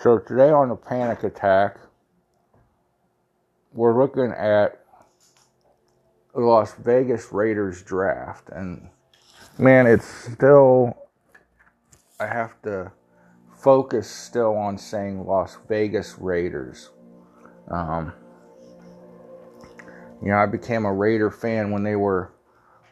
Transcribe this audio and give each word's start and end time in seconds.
So 0.00 0.16
today 0.16 0.50
on 0.50 0.68
the 0.68 0.76
panic 0.76 1.24
attack, 1.24 1.76
we're 3.72 4.00
looking 4.00 4.30
at 4.30 4.80
the 6.32 6.40
Las 6.40 6.72
Vegas 6.74 7.32
Raiders 7.32 7.82
draft, 7.82 8.48
and 8.50 8.90
man, 9.58 9.88
it's 9.88 10.06
still 10.06 10.96
I 12.20 12.28
have 12.28 12.62
to 12.62 12.92
focus 13.56 14.08
still 14.08 14.56
on 14.56 14.78
saying 14.78 15.26
Las 15.26 15.58
Vegas 15.68 16.16
Raiders. 16.16 16.90
Um, 17.68 18.12
you 20.22 20.28
know, 20.28 20.36
I 20.36 20.46
became 20.46 20.84
a 20.84 20.94
Raider 20.94 21.32
fan 21.32 21.72
when 21.72 21.82
they 21.82 21.96
were 21.96 22.30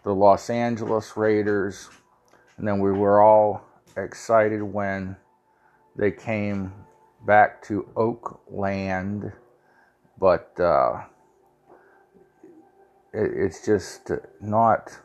the 0.02 0.12
Los 0.12 0.50
Angeles 0.50 1.16
Raiders, 1.16 1.88
and 2.56 2.66
then 2.66 2.80
we 2.80 2.90
were 2.90 3.22
all 3.22 3.62
excited 3.96 4.60
when 4.60 5.14
they 5.94 6.10
came 6.10 6.72
back 7.26 7.62
to 7.64 7.88
Oakland, 7.96 9.32
but 10.18 10.52
uh, 10.58 11.02
it, 13.12 13.30
it's 13.34 13.66
just 13.66 14.10
not. 14.40 14.98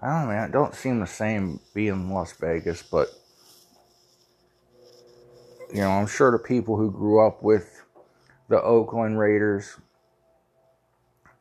I 0.00 0.08
don't 0.08 0.22
know, 0.22 0.28
man. 0.28 0.48
It 0.48 0.52
don't 0.52 0.74
seem 0.74 1.00
the 1.00 1.06
same 1.06 1.60
being 1.72 2.12
Las 2.12 2.32
Vegas, 2.32 2.82
but 2.82 3.08
you 5.72 5.80
know, 5.80 5.90
I'm 5.90 6.06
sure 6.06 6.30
the 6.30 6.38
people 6.38 6.76
who 6.76 6.90
grew 6.90 7.26
up 7.26 7.42
with 7.42 7.82
the 8.48 8.60
Oakland 8.60 9.18
Raiders 9.18 9.78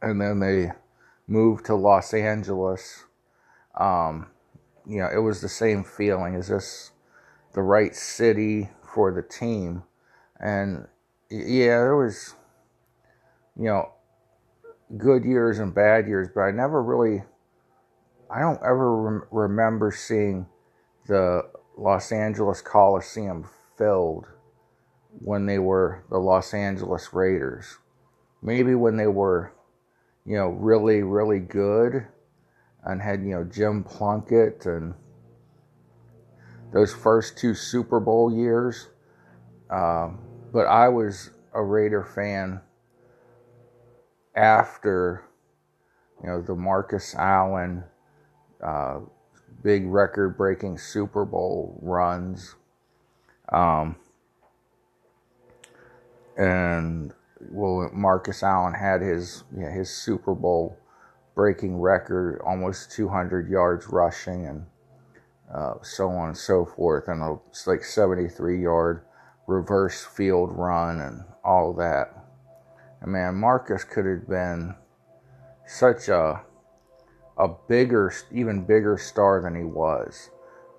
and 0.02 0.22
then 0.22 0.40
they 0.40 0.72
moved 1.28 1.66
to 1.66 1.76
Los 1.76 2.14
Angeles. 2.14 3.06
Um, 3.80 4.28
you 4.86 5.00
know, 5.00 5.10
it 5.12 5.18
was 5.20 5.42
the 5.42 5.50
same 5.50 5.84
feeling. 5.84 6.36
Is 6.36 6.48
this 6.48 6.92
the 7.54 7.62
right 7.62 7.96
city 7.96 8.70
for 8.96 9.12
the 9.12 9.22
team? 9.22 9.84
And 10.40 10.88
yeah, 11.30 11.78
there 11.78 11.96
was, 11.96 12.34
you 13.56 13.66
know, 13.66 13.92
good 14.98 15.24
years 15.24 15.60
and 15.60 15.76
bad 15.76 16.08
years, 16.08 16.30
but 16.34 16.42
I 16.42 16.52
never 16.52 16.82
really, 16.82 17.24
I 18.32 18.40
don't 18.40 18.62
ever 18.64 18.96
rem- 18.96 19.28
remember 19.30 19.92
seeing 19.92 20.48
the 21.08 21.44
Los 21.78 22.12
Angeles 22.12 22.62
Coliseum 22.62 23.48
filled 23.78 24.26
when 25.20 25.46
they 25.46 25.60
were 25.60 26.04
the 26.10 26.18
Los 26.18 26.54
Angeles 26.54 27.14
Raiders. 27.14 27.78
Maybe 28.42 28.74
when 28.74 28.98
they 28.98 29.08
were 29.08 29.56
you 30.26 30.36
know, 30.36 30.48
really, 30.50 31.04
really 31.04 31.40
good 31.40 32.08
and 32.84 33.02
had, 33.02 33.22
you 33.22 33.30
know, 33.30 33.44
Jim 33.44 33.84
Plunkett 33.84 34.66
and 34.66 34.96
those 36.72 36.94
first 36.94 37.38
two 37.38 37.54
Super 37.54 38.00
Bowl 38.00 38.34
years. 38.34 38.90
Um, 39.70 40.20
but 40.52 40.68
I 40.68 40.88
was 40.90 41.32
a 41.54 41.64
Raider 41.64 42.04
fan 42.04 42.62
after, 44.36 45.24
you 46.22 46.30
know, 46.30 46.42
the 46.42 46.56
Marcus 46.56 47.16
Allen 47.16 47.84
uh, 48.64 49.00
big 49.64 49.86
record 49.88 50.38
breaking 50.38 50.78
Super 50.78 51.26
Bowl 51.26 51.80
runs. 51.82 52.56
Um, 53.52 53.96
and 56.38 57.14
well, 57.40 57.90
Marcus 57.94 58.44
Allen 58.44 58.74
had 58.74 59.02
his 59.02 59.44
his 59.56 59.90
Super 59.90 60.34
Bowl 60.34 60.78
breaking 61.36 61.80
record, 61.80 62.42
almost 62.46 62.92
200 62.92 63.50
yards 63.50 63.88
rushing, 63.88 64.46
and 64.46 64.66
uh, 65.54 65.76
so 65.82 66.10
on 66.10 66.30
and 66.30 66.38
so 66.38 66.66
forth, 66.66 67.08
and 67.08 67.22
a 67.22 67.38
like 67.68 67.84
73 67.84 68.62
yard 68.62 69.06
reverse 69.48 70.04
field 70.04 70.50
run 70.52 71.00
and 71.00 71.24
all 71.44 71.74
that. 71.74 72.14
And 73.02 73.12
man, 73.12 73.36
Marcus 73.36 73.84
could 73.84 74.06
have 74.06 74.28
been 74.28 74.76
such 75.68 76.08
a 76.08 76.42
a 77.38 77.50
bigger, 77.68 78.14
even 78.32 78.66
bigger 78.66 78.98
star 78.98 79.42
than 79.42 79.56
he 79.56 79.66
was, 79.66 80.30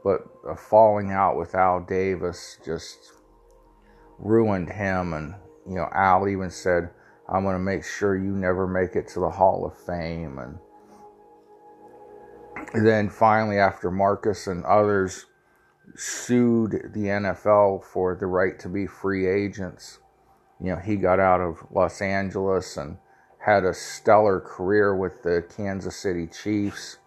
but 0.02 0.26
a 0.48 0.56
falling 0.56 1.12
out 1.12 1.36
with 1.36 1.54
Al 1.54 1.80
Davis 1.80 2.58
just 2.64 2.98
ruined 4.18 4.70
him 4.70 5.12
and 5.12 5.34
you 5.68 5.74
know, 5.74 5.88
Al 5.92 6.28
even 6.28 6.50
said, 6.50 6.90
I'm 7.28 7.42
going 7.42 7.56
to 7.56 7.62
make 7.62 7.84
sure 7.84 8.16
you 8.16 8.30
never 8.30 8.66
make 8.66 8.94
it 8.94 9.08
to 9.08 9.20
the 9.20 9.30
Hall 9.30 9.66
of 9.66 9.76
Fame. 9.76 10.38
And 10.38 10.58
then 12.84 13.08
finally, 13.08 13.58
after 13.58 13.90
Marcus 13.90 14.48
and 14.48 14.64
others 14.64 15.26
sued 15.94 16.90
the 16.92 17.06
NFL 17.06 17.84
for 17.84 18.16
the 18.16 18.26
right 18.26 18.58
to 18.58 18.68
be 18.68 18.86
free 18.86 19.26
agents, 19.28 20.00
you 20.60 20.72
know, 20.72 20.76
he 20.76 20.96
got 20.96 21.20
out 21.20 21.40
of 21.40 21.64
Los 21.70 22.00
Angeles 22.00 22.76
and 22.76 22.98
had 23.38 23.64
a 23.64 23.72
stellar 23.72 24.40
career 24.40 24.96
with 24.96 25.22
the 25.22 25.44
Kansas 25.56 25.96
City 25.96 26.26
Chiefs, 26.26 26.98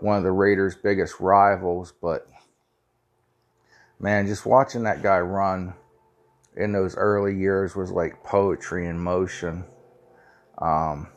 one 0.00 0.18
of 0.18 0.24
the 0.24 0.32
Raiders' 0.32 0.76
biggest 0.76 1.20
rivals. 1.20 1.92
But 2.02 2.28
man, 3.98 4.26
just 4.26 4.44
watching 4.44 4.82
that 4.82 5.02
guy 5.02 5.18
run 5.18 5.72
in 6.56 6.72
those 6.72 6.96
early 6.96 7.34
years 7.34 7.74
was 7.74 7.90
like 7.90 8.22
poetry 8.22 8.86
in 8.86 8.98
motion. 8.98 9.64
Um, 10.58 11.08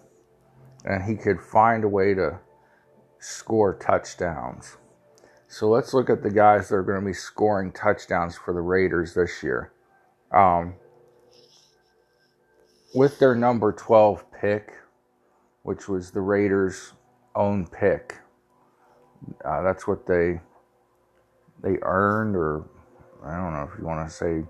and 0.86 1.03
he 1.03 1.16
could 1.16 1.42
find 1.42 1.84
a 1.84 1.90
way 1.90 2.14
to 2.14 2.40
score 3.19 3.74
touchdowns. 3.75 4.78
So 5.47 5.68
let's 5.68 5.94
look 5.94 6.09
at 6.09 6.24
the 6.24 6.30
guys 6.30 6.69
that 6.69 6.75
are 6.75 6.84
going 6.84 7.02
to 7.02 7.06
be 7.06 7.13
scoring 7.13 7.72
touchdowns 7.72 8.38
for 8.38 8.53
the 8.53 8.62
Raiders 8.62 9.13
this 9.13 9.41
year. 9.44 9.72
Um, 10.31 10.75
with 12.94 13.19
their 13.19 13.35
number 13.35 13.72
12 13.72 14.31
pick, 14.31 14.74
which 15.63 15.88
was 15.88 16.12
the 16.12 16.22
Raiders' 16.22 16.94
own 17.35 17.68
pick, 17.68 18.18
uh, 19.44 19.62
that's 19.63 19.88
what 19.88 20.06
they 20.06 20.40
they 21.62 21.78
earned, 21.81 22.36
or 22.36 22.63
I 23.24 23.36
don't 23.36 23.53
know 23.53 23.69
if 23.72 23.78
you 23.78 23.86
want 23.86 24.07
to 24.07 24.13
say 24.16 24.44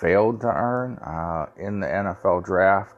failed 0.00 0.40
to 0.40 0.48
earn 0.48 0.96
uh, 0.98 1.46
in 1.56 1.80
the 1.80 1.86
NFL 1.86 2.44
draft. 2.44 2.96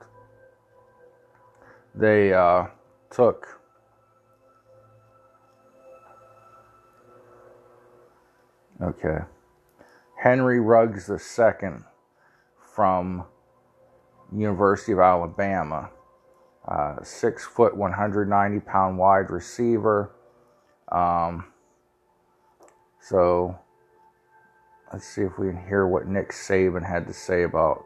They 1.94 2.32
uh, 2.32 2.66
took 3.10 3.55
okay 8.82 9.18
Henry 10.16 10.60
Ruggs 10.60 11.10
II 11.10 11.68
from 12.74 13.24
University 14.32 14.92
of 14.92 14.98
Alabama, 14.98 15.90
uh, 16.66 16.96
six 17.02 17.44
foot, 17.44 17.76
190 17.76 18.60
pound 18.60 18.98
wide 18.98 19.30
receiver. 19.30 20.10
Um, 20.90 21.52
so 23.00 23.58
let's 24.92 25.06
see 25.06 25.22
if 25.22 25.38
we 25.38 25.48
can 25.48 25.66
hear 25.68 25.86
what 25.86 26.06
Nick 26.06 26.30
Saban 26.30 26.86
had 26.86 27.06
to 27.06 27.12
say 27.12 27.42
about 27.42 27.84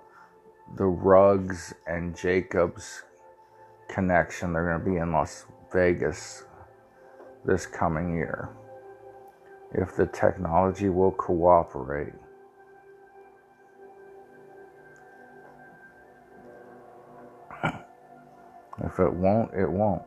the 0.76 0.86
Ruggs 0.86 1.74
and 1.86 2.16
Jacobs 2.16 3.02
connection. 3.88 4.52
They're 4.52 4.68
going 4.68 4.84
to 4.84 4.90
be 4.90 4.96
in 4.96 5.12
Las 5.12 5.46
Vegas 5.72 6.44
this 7.44 7.66
coming 7.66 8.14
year 8.14 8.50
if 9.72 9.96
the 9.96 10.06
technology 10.06 10.88
will 10.88 11.12
cooperate. 11.12 12.14
If 18.82 18.98
it 18.98 19.12
won't, 19.12 19.52
it 19.52 19.70
won't. 19.70 20.02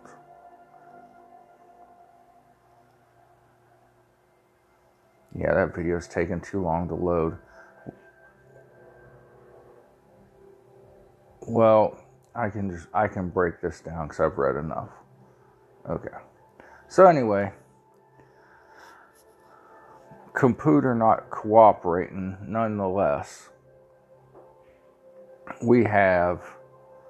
Yeah, 5.35 5.53
that 5.53 5.75
video 5.75 5.97
is 5.97 6.07
taking 6.07 6.41
too 6.41 6.61
long 6.61 6.87
to 6.87 6.95
load. 6.95 7.37
Well, 11.47 11.99
I 12.35 12.49
can 12.49 12.71
just 12.71 12.87
I 12.93 13.07
can 13.07 13.29
break 13.29 13.61
this 13.61 13.81
down 13.81 14.07
because 14.07 14.19
I've 14.19 14.37
read 14.37 14.55
enough. 14.55 14.89
Okay. 15.89 16.15
So 16.87 17.05
anyway, 17.05 17.51
computer 20.33 20.95
not 20.95 21.29
cooperating. 21.29 22.37
Nonetheless, 22.45 23.49
we 25.61 25.83
have 25.83 26.41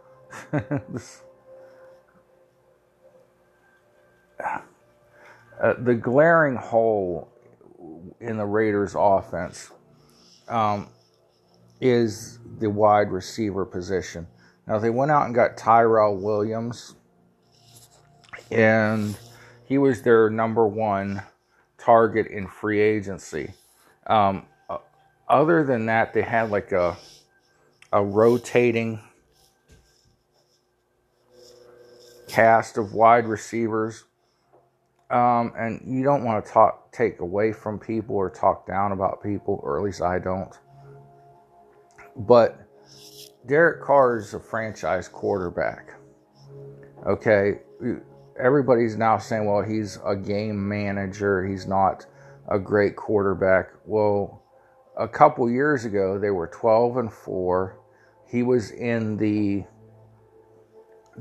uh, 0.54 0.60
the 5.80 5.96
glaring 5.96 6.56
hole 6.56 7.30
in 8.20 8.38
the 8.38 8.46
Raiders' 8.46 8.96
offense 8.98 9.72
um, 10.48 10.88
is 11.82 12.40
the 12.60 12.70
wide 12.70 13.12
receiver 13.12 13.66
position. 13.66 14.28
Now, 14.68 14.80
they 14.80 14.90
went 14.90 15.12
out 15.12 15.26
and 15.26 15.36
got 15.36 15.58
Tyrell 15.58 16.16
Williams, 16.16 16.96
and 18.50 19.18
he 19.66 19.78
was 19.78 20.02
their 20.02 20.30
number 20.30 20.66
one 20.66 21.22
target 21.84 22.28
in 22.28 22.48
free 22.48 22.80
agency. 22.80 23.54
Um, 24.08 24.46
other 25.28 25.64
than 25.64 25.86
that, 25.88 26.14
they 26.14 26.22
had 26.22 26.52
like 26.52 26.72
a 26.72 26.98
a 27.92 28.04
rotating 28.04 29.00
cast 32.28 32.78
of 32.78 32.94
wide 32.94 33.28
receivers. 33.28 34.06
Um, 35.12 35.54
and 35.56 35.82
you 35.86 36.04
don't 36.04 36.24
want 36.24 36.44
to 36.44 36.52
talk 36.52 36.92
take 36.92 37.20
away 37.20 37.52
from 37.52 37.78
people 37.78 38.16
or 38.16 38.30
talk 38.30 38.66
down 38.66 38.92
about 38.92 39.22
people, 39.22 39.60
or 39.62 39.78
at 39.78 39.84
least 39.84 40.02
I 40.02 40.18
don't. 40.18 40.58
But 42.16 42.68
Derek 43.46 43.84
Carr 43.84 44.18
is 44.18 44.34
a 44.34 44.40
franchise 44.40 45.08
quarterback. 45.08 45.94
Okay, 47.06 47.60
everybody's 48.40 48.98
now 48.98 49.18
saying, 49.18 49.46
well, 49.46 49.62
he's 49.62 50.00
a 50.06 50.16
game 50.16 50.68
manager. 50.68 51.46
He's 51.46 51.68
not 51.68 52.06
a 52.50 52.60
great 52.60 52.96
quarterback. 52.96 53.70
Well, 53.86 54.44
a 54.98 55.08
couple 55.08 55.50
years 55.50 55.86
ago, 55.86 56.20
they 56.20 56.30
were 56.30 56.48
12 56.48 56.98
and 56.98 57.14
4. 57.14 57.80
He 58.28 58.44
was 58.44 58.72
in 58.72 59.18
the 59.18 59.66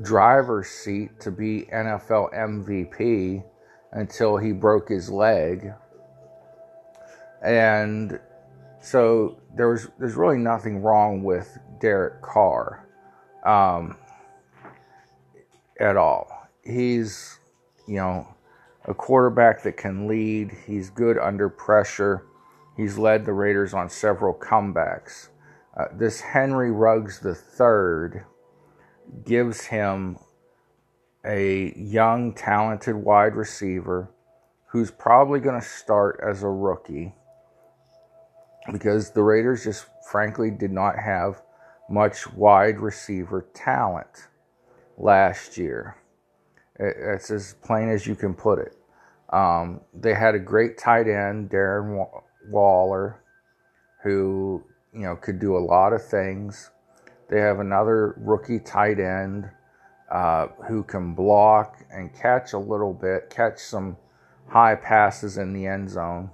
driver's 0.01 0.67
seat 0.69 1.19
to 1.21 1.31
be 1.31 1.67
NFL 1.73 2.33
MVP 2.33 3.43
until 3.91 4.37
he 4.37 4.51
broke 4.51 4.89
his 4.89 5.09
leg. 5.09 5.73
And 7.43 8.19
so 8.81 9.37
there 9.55 9.69
was 9.69 9.87
there's 9.99 10.15
really 10.15 10.37
nothing 10.37 10.81
wrong 10.81 11.23
with 11.23 11.57
Derek 11.79 12.21
Carr 12.21 12.87
um, 13.45 13.97
at 15.79 15.97
all. 15.97 16.42
He's 16.63 17.39
you 17.87 17.95
know 17.95 18.27
a 18.85 18.93
quarterback 18.93 19.63
that 19.63 19.77
can 19.77 20.07
lead. 20.07 20.51
He's 20.65 20.89
good 20.89 21.17
under 21.17 21.49
pressure. 21.49 22.25
He's 22.75 22.97
led 22.97 23.25
the 23.25 23.33
Raiders 23.33 23.73
on 23.73 23.89
several 23.89 24.33
comebacks. 24.33 25.29
Uh, 25.77 25.85
this 25.93 26.21
Henry 26.21 26.71
Ruggs 26.71 27.25
III 27.25 28.21
gives 29.25 29.65
him 29.65 30.17
a 31.25 31.73
young, 31.77 32.33
talented 32.33 32.95
wide 32.95 33.35
receiver 33.35 34.09
who's 34.67 34.91
probably 34.91 35.39
going 35.39 35.59
to 35.59 35.65
start 35.65 36.19
as 36.27 36.43
a 36.43 36.49
rookie 36.49 37.13
because 38.71 39.11
the 39.11 39.21
Raiders 39.21 39.63
just 39.63 39.85
frankly 40.09 40.49
did 40.49 40.71
not 40.71 40.97
have 40.97 41.41
much 41.89 42.31
wide 42.33 42.79
receiver 42.79 43.45
talent 43.53 44.27
last 44.97 45.57
year. 45.57 45.97
It's 46.79 47.29
as 47.31 47.55
plain 47.63 47.89
as 47.89 48.07
you 48.07 48.15
can 48.15 48.33
put 48.33 48.59
it. 48.59 48.75
Um, 49.31 49.81
they 49.93 50.13
had 50.13 50.35
a 50.35 50.39
great 50.39 50.77
tight 50.77 51.07
end, 51.07 51.49
Darren 51.49 52.07
Waller, 52.49 53.23
who 54.03 54.63
you 54.93 55.01
know 55.01 55.15
could 55.15 55.39
do 55.39 55.57
a 55.57 55.59
lot 55.59 55.93
of 55.93 56.05
things. 56.05 56.71
They 57.29 57.39
have 57.39 57.59
another 57.59 58.15
rookie 58.17 58.59
tight 58.59 58.99
end 58.99 59.49
uh, 60.11 60.47
who 60.67 60.83
can 60.83 61.13
block 61.13 61.77
and 61.91 62.13
catch 62.13 62.53
a 62.53 62.59
little 62.59 62.93
bit, 62.93 63.29
catch 63.29 63.59
some 63.59 63.97
high 64.47 64.75
passes 64.75 65.37
in 65.37 65.53
the 65.53 65.65
end 65.65 65.89
zone. 65.89 66.29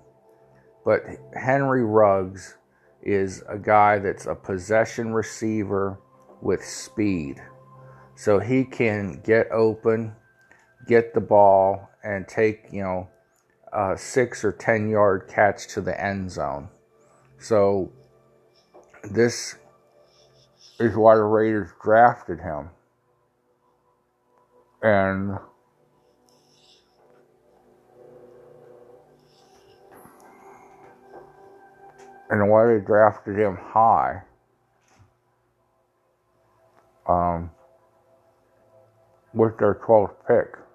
But 0.84 1.04
Henry 1.34 1.86
Ruggs 1.86 2.58
is 3.02 3.44
a 3.48 3.58
guy 3.58 4.00
that's 4.00 4.26
a 4.26 4.36
possession 4.36 5.14
receiver 5.14 6.00
with 6.42 6.64
speed. 6.66 7.42
So 8.16 8.40
he 8.40 8.66
can 8.66 9.22
get 9.24 9.50
open, 9.52 10.16
get 10.90 11.14
the 11.14 11.22
ball, 11.22 11.88
and 12.04 12.28
take, 12.28 12.68
you 12.72 12.82
know, 12.82 13.08
a 13.72 13.96
six 13.96 14.44
or 14.44 14.52
10 14.52 14.90
yard 14.90 15.30
catch 15.30 15.68
to 15.68 15.82
the 15.82 16.04
end 16.04 16.32
zone. 16.32 16.68
So 17.38 17.92
this 19.12 19.56
is 20.80 20.96
why 20.96 21.16
the 21.16 21.24
Raiders 21.24 21.70
drafted 21.82 22.40
him. 22.40 22.70
And 24.82 25.38
and 32.30 32.50
why 32.50 32.66
they 32.66 32.80
drafted 32.80 33.38
him 33.38 33.58
high. 33.62 34.24
Um, 37.08 37.52
with 39.34 39.58
their 39.58 39.76
12th 39.76 40.16
pick. 40.28 40.69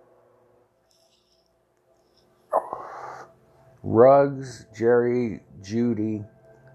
Ruggs, 3.87 4.67
Jerry 4.75 5.41
Jeudy, 5.61 6.25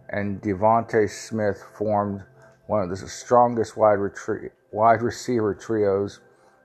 and 0.10 0.40
DeVonta 0.42 1.10
Smith 1.10 1.64
formed 1.76 2.22
one 2.68 2.84
of 2.84 2.90
the 2.92 2.98
strongest 3.08 3.76
wide, 3.76 3.98
retrie- 3.98 4.52
wide 4.72 5.02
receiver 5.02 5.56
trios 5.56 6.20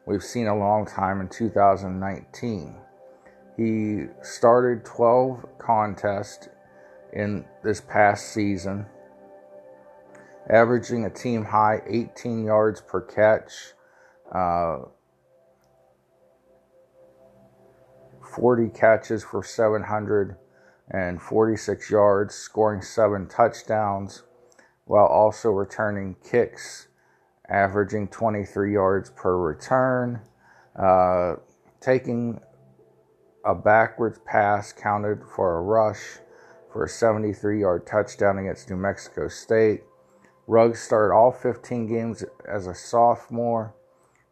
we've 0.06 0.22
seen 0.22 0.46
a 0.46 0.56
long 0.56 0.84
time 0.84 1.22
in 1.22 1.28
2019. 1.30 2.76
He 3.56 4.04
started 4.20 4.84
12 4.84 5.46
contests 5.58 6.50
in 7.14 7.46
this 7.62 7.80
past 7.80 8.34
season, 8.34 8.84
averaging 10.50 11.06
a 11.06 11.10
team 11.10 11.42
high 11.42 11.80
18 11.88 12.44
yards 12.44 12.82
per 12.82 13.00
catch, 13.00 13.72
uh, 14.30 14.80
40 18.34 18.70
catches 18.70 19.22
for 19.22 19.42
746 19.42 21.90
yards, 21.90 22.34
scoring 22.34 22.80
seven 22.82 23.28
touchdowns, 23.28 24.24
while 24.86 25.06
also 25.06 25.50
returning 25.50 26.16
kicks, 26.28 26.88
averaging 27.48 28.08
23 28.08 28.72
yards 28.72 29.10
per 29.10 29.36
return. 29.36 30.20
Uh, 30.76 31.34
taking 31.80 32.40
a 33.44 33.54
backwards 33.54 34.18
pass 34.26 34.72
counted 34.72 35.20
for 35.36 35.58
a 35.58 35.62
rush 35.62 36.18
for 36.72 36.84
a 36.84 36.88
73 36.88 37.60
yard 37.60 37.86
touchdown 37.86 38.38
against 38.38 38.68
New 38.68 38.76
Mexico 38.76 39.28
State. 39.28 39.84
Ruggs 40.46 40.80
started 40.80 41.14
all 41.14 41.30
15 41.30 41.86
games 41.86 42.24
as 42.48 42.66
a 42.66 42.74
sophomore, 42.74 43.74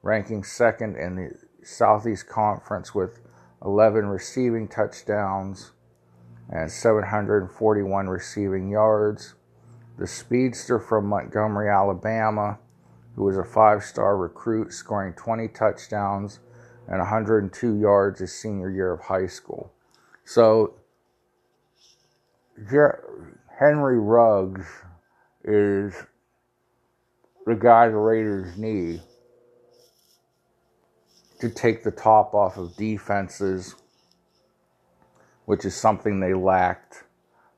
ranking 0.03 0.43
second 0.43 0.97
in 0.97 1.15
the 1.17 1.31
Southeast 1.63 2.29
Conference 2.29 2.95
with 2.95 3.21
11 3.65 4.07
receiving 4.07 4.69
touchdowns 4.69 5.73
and 6.51 6.71
741 6.71 8.09
receiving 8.09 8.69
yards. 8.69 9.35
The 9.99 10.07
speedster 10.07 10.79
from 10.79 11.07
Montgomery, 11.07 11.69
Alabama, 11.69 12.59
who 13.15 13.25
was 13.25 13.37
a 13.37 13.45
five 13.45 13.85
star 13.85 14.17
recruit, 14.17 14.73
scoring 14.73 15.13
20 15.15 15.49
touchdowns 15.49 16.41
and 16.89 16.99
102 16.99 17.79
yards 17.79 18.21
his 18.21 18.33
senior 18.33 18.71
year 18.71 18.93
of 18.93 19.01
high 19.01 19.27
school. 19.27 19.73
So 20.25 20.75
Henry 23.59 23.99
Ruggs 23.99 24.67
is 25.45 25.95
the 27.47 27.55
guy 27.55 27.89
the 27.89 27.97
Raiders 27.97 28.57
need 28.57 29.03
to 31.43 31.51
take 31.51 31.83
the 31.83 31.91
top 31.91 32.35
off 32.35 32.57
of 32.57 32.77
defenses, 32.77 33.75
which 35.47 35.65
is 35.65 35.75
something 35.75 36.21
they 36.21 36.35
lacked 36.35 37.03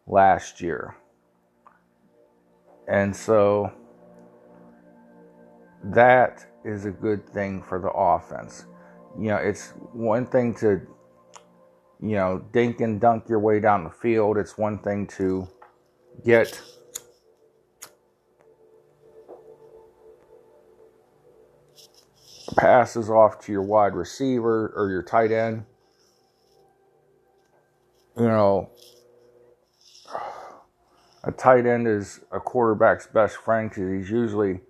last 0.06 0.62
year. 0.62 0.96
And 2.88 3.14
so 3.14 3.70
that 5.82 6.46
is 6.64 6.86
a 6.86 6.90
good 6.90 7.28
thing 7.28 7.62
for 7.62 7.78
the 7.78 7.90
offense. 7.90 8.64
You 9.18 9.28
know, 9.28 9.36
it's 9.36 9.72
one 9.92 10.24
thing 10.24 10.54
to 10.54 10.80
you 12.00 12.16
know, 12.16 12.42
dink 12.52 12.80
and 12.80 12.98
dunk 12.98 13.28
your 13.28 13.38
way 13.38 13.60
down 13.60 13.84
the 13.84 13.90
field. 13.90 14.38
It's 14.38 14.56
one 14.56 14.78
thing 14.78 15.06
to 15.18 15.46
get 16.24 16.58
passes 22.56 23.10
off 23.10 23.40
to 23.44 23.52
your 23.52 23.62
wide 23.62 23.94
receiver 23.94 24.72
or 24.76 24.90
your 24.90 25.02
tight 25.02 25.32
end. 25.32 25.64
You 28.16 28.28
know, 28.28 28.70
a 31.24 31.32
tight 31.32 31.66
end 31.66 31.88
is 31.88 32.20
a 32.30 32.40
quarterback's 32.40 33.06
best 33.06 33.36
friend 33.36 33.70
because 33.70 33.90
he's 33.90 34.10
usually 34.10 34.60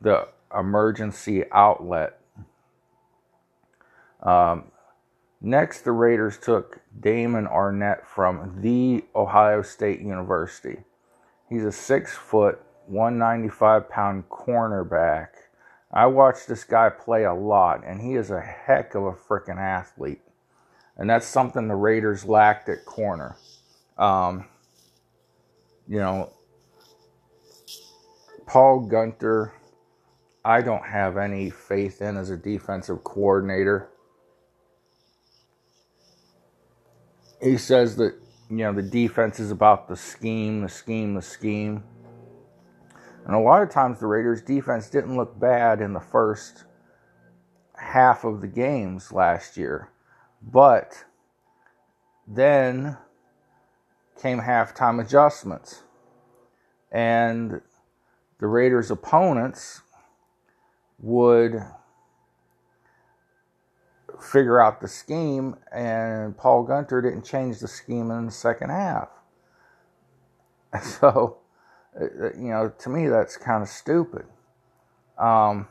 the 0.00 0.28
emergency 0.52 1.44
outlet. 1.52 2.18
Um, 4.22 4.72
Next, 5.40 5.82
the 5.82 5.92
Raiders 5.92 6.36
took 6.36 6.80
Damon 6.98 7.46
Arnette 7.46 8.04
from 8.04 8.60
The 8.60 9.04
Ohio 9.14 9.62
State 9.62 10.00
University. 10.00 10.78
He's 11.48 11.64
a 11.64 11.70
six 11.70 12.12
foot, 12.16 12.60
195 12.86 13.88
pound 13.88 14.28
cornerback. 14.30 15.28
I 15.92 16.06
watched 16.06 16.48
this 16.48 16.64
guy 16.64 16.90
play 16.90 17.24
a 17.24 17.32
lot, 17.32 17.82
and 17.86 18.00
he 18.00 18.14
is 18.14 18.30
a 18.30 18.40
heck 18.40 18.94
of 18.94 19.04
a 19.04 19.12
freaking 19.12 19.58
athlete. 19.58 20.20
And 20.96 21.08
that's 21.08 21.26
something 21.26 21.68
the 21.68 21.76
Raiders 21.76 22.24
lacked 22.24 22.68
at 22.68 22.84
corner. 22.84 23.36
Um, 23.96 24.46
you 25.86 25.98
know, 25.98 26.32
Paul 28.46 28.88
Guenther, 28.90 29.52
I 30.44 30.60
don't 30.60 30.84
have 30.84 31.16
any 31.16 31.50
faith 31.50 32.02
in 32.02 32.16
as 32.16 32.30
a 32.30 32.36
defensive 32.36 33.04
coordinator. 33.04 33.88
He 37.40 37.56
says 37.56 37.96
that, 37.96 38.14
you 38.50 38.56
know, 38.56 38.72
the 38.72 38.82
defense 38.82 39.38
is 39.40 39.50
about 39.50 39.88
the 39.88 39.96
scheme, 39.96 40.62
the 40.62 40.68
scheme, 40.68 41.14
the 41.14 41.22
scheme. 41.22 41.84
And 43.28 43.36
a 43.36 43.40
lot 43.40 43.62
of 43.62 43.68
times 43.68 44.00
the 44.00 44.06
Raiders' 44.06 44.40
defense 44.40 44.88
didn't 44.88 45.16
look 45.16 45.38
bad 45.38 45.82
in 45.82 45.92
the 45.92 46.00
first 46.00 46.64
half 47.76 48.24
of 48.24 48.40
the 48.40 48.46
games 48.46 49.12
last 49.12 49.58
year. 49.58 49.90
But 50.40 51.04
then 52.26 52.96
came 54.20 54.40
halftime 54.40 55.04
adjustments. 55.04 55.82
And 56.90 57.60
the 58.40 58.46
Raiders' 58.46 58.90
opponents 58.90 59.82
would 60.98 61.62
figure 64.22 64.58
out 64.58 64.80
the 64.80 64.88
scheme, 64.88 65.56
and 65.70 66.34
Paul 66.36 66.66
Guenther 66.66 67.02
didn't 67.02 67.26
change 67.26 67.60
the 67.60 67.68
scheme 67.68 68.10
in 68.10 68.24
the 68.24 68.32
second 68.32 68.70
half. 68.70 69.10
So, 70.82 71.38
you 72.00 72.50
know, 72.50 72.72
to 72.78 72.88
me, 72.88 73.08
that's 73.08 73.36
kind 73.36 73.62
of 73.62 73.68
stupid. 73.68 74.24
Um, 75.18 75.68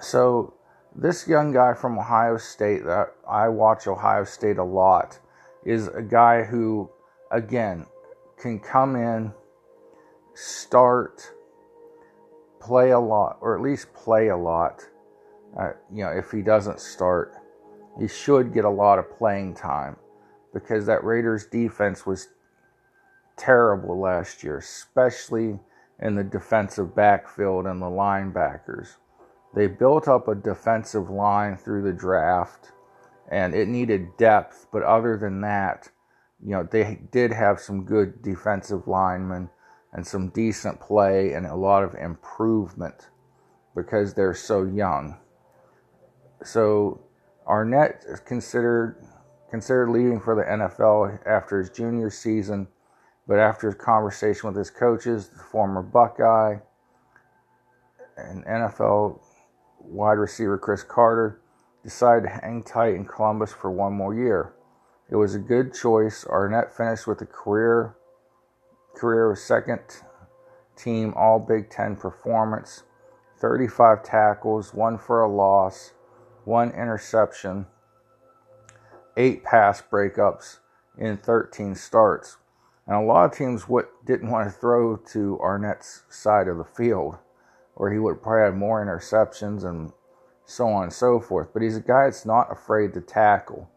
so, 0.00 0.54
this 0.96 1.28
young 1.28 1.52
guy 1.52 1.74
from 1.74 1.98
Ohio 1.98 2.36
State 2.36 2.84
that 2.84 3.14
I 3.28 3.48
watch 3.48 3.86
Ohio 3.86 4.24
State 4.24 4.58
a 4.58 4.64
lot 4.64 5.18
is 5.64 5.88
a 5.88 6.02
guy 6.02 6.42
who, 6.42 6.90
again, 7.30 7.86
can 8.40 8.58
come 8.58 8.96
in, 8.96 9.32
start, 10.34 11.32
play 12.60 12.90
a 12.90 12.98
lot, 12.98 13.38
or 13.40 13.54
at 13.54 13.62
least 13.62 13.92
play 13.94 14.28
a 14.28 14.36
lot. 14.36 14.82
Uh, 15.58 15.70
you 15.92 16.02
know, 16.02 16.10
if 16.10 16.30
he 16.30 16.42
doesn't 16.42 16.80
start, 16.80 17.34
he 18.00 18.08
should 18.08 18.52
get 18.52 18.64
a 18.64 18.70
lot 18.70 18.98
of 18.98 19.10
playing 19.16 19.54
time 19.54 19.96
because 20.52 20.86
that 20.86 21.04
Raiders 21.04 21.46
defense 21.46 22.06
was 22.06 22.28
terrible 23.40 23.98
last 23.98 24.44
year, 24.44 24.58
especially 24.58 25.58
in 26.00 26.14
the 26.14 26.24
defensive 26.24 26.94
backfield 26.94 27.66
and 27.66 27.80
the 27.80 27.86
linebackers. 27.86 28.96
They 29.54 29.66
built 29.66 30.08
up 30.08 30.28
a 30.28 30.34
defensive 30.34 31.10
line 31.10 31.56
through 31.56 31.82
the 31.82 31.92
draft 31.92 32.72
and 33.30 33.54
it 33.54 33.68
needed 33.68 34.16
depth, 34.16 34.66
but 34.72 34.82
other 34.82 35.16
than 35.16 35.40
that, 35.40 35.88
you 36.44 36.50
know, 36.50 36.62
they 36.62 37.00
did 37.10 37.32
have 37.32 37.60
some 37.60 37.84
good 37.84 38.22
defensive 38.22 38.86
linemen 38.86 39.48
and 39.92 40.06
some 40.06 40.28
decent 40.28 40.80
play 40.80 41.32
and 41.32 41.46
a 41.46 41.54
lot 41.54 41.82
of 41.82 41.94
improvement 41.94 43.08
because 43.74 44.14
they're 44.14 44.34
so 44.34 44.64
young. 44.64 45.16
So 46.44 47.00
Arnette 47.46 48.08
is 48.08 48.20
considered 48.20 48.96
considered 49.50 49.90
leaving 49.90 50.20
for 50.20 50.36
the 50.36 50.42
NFL 50.42 51.26
after 51.26 51.58
his 51.58 51.70
junior 51.70 52.08
season, 52.08 52.68
but 53.30 53.38
after 53.38 53.68
his 53.68 53.76
conversation 53.76 54.48
with 54.48 54.56
his 54.56 54.70
coaches, 54.70 55.28
the 55.28 55.38
former 55.38 55.82
Buckeye 55.82 56.56
and 58.16 58.44
NFL 58.44 59.20
wide 59.78 60.18
receiver 60.18 60.58
Cris 60.58 60.82
Carter 60.82 61.40
decided 61.84 62.24
to 62.24 62.28
hang 62.28 62.64
tight 62.64 62.94
in 62.94 63.04
Columbus 63.04 63.52
for 63.52 63.70
one 63.70 63.92
more 63.92 64.12
year. 64.16 64.52
It 65.08 65.14
was 65.14 65.36
a 65.36 65.38
good 65.38 65.72
choice. 65.72 66.24
Arnette 66.24 66.72
finished 66.72 67.06
with 67.06 67.22
a 67.22 67.26
career 67.26 67.94
career 68.96 69.36
second 69.36 69.78
team 70.74 71.14
All 71.16 71.38
Big 71.38 71.70
Ten 71.70 71.94
performance, 71.94 72.82
35 73.38 74.02
tackles, 74.02 74.74
one 74.74 74.98
for 74.98 75.22
a 75.22 75.30
loss, 75.30 75.92
one 76.44 76.72
interception, 76.72 77.66
eight 79.16 79.44
pass 79.44 79.80
breakups 79.80 80.58
in 80.98 81.16
13 81.16 81.76
starts. 81.76 82.36
And 82.90 82.98
a 82.98 83.06
lot 83.06 83.30
of 83.30 83.38
teams 83.38 83.66
didn't 84.04 84.30
want 84.32 84.48
to 84.48 84.50
throw 84.50 84.96
to 84.96 85.38
Arnette's 85.40 86.02
side 86.08 86.48
of 86.48 86.58
the 86.58 86.64
field 86.64 87.18
where 87.74 87.92
he 87.92 88.00
would 88.00 88.20
probably 88.20 88.46
have 88.46 88.56
more 88.56 88.84
interceptions 88.84 89.64
and 89.64 89.92
so 90.44 90.66
on 90.66 90.82
and 90.82 90.92
so 90.92 91.20
forth. 91.20 91.50
But 91.52 91.62
he's 91.62 91.76
a 91.76 91.80
guy 91.80 92.06
that's 92.06 92.26
not 92.26 92.50
afraid 92.50 92.92
to 92.94 93.00
tackle. 93.00 93.70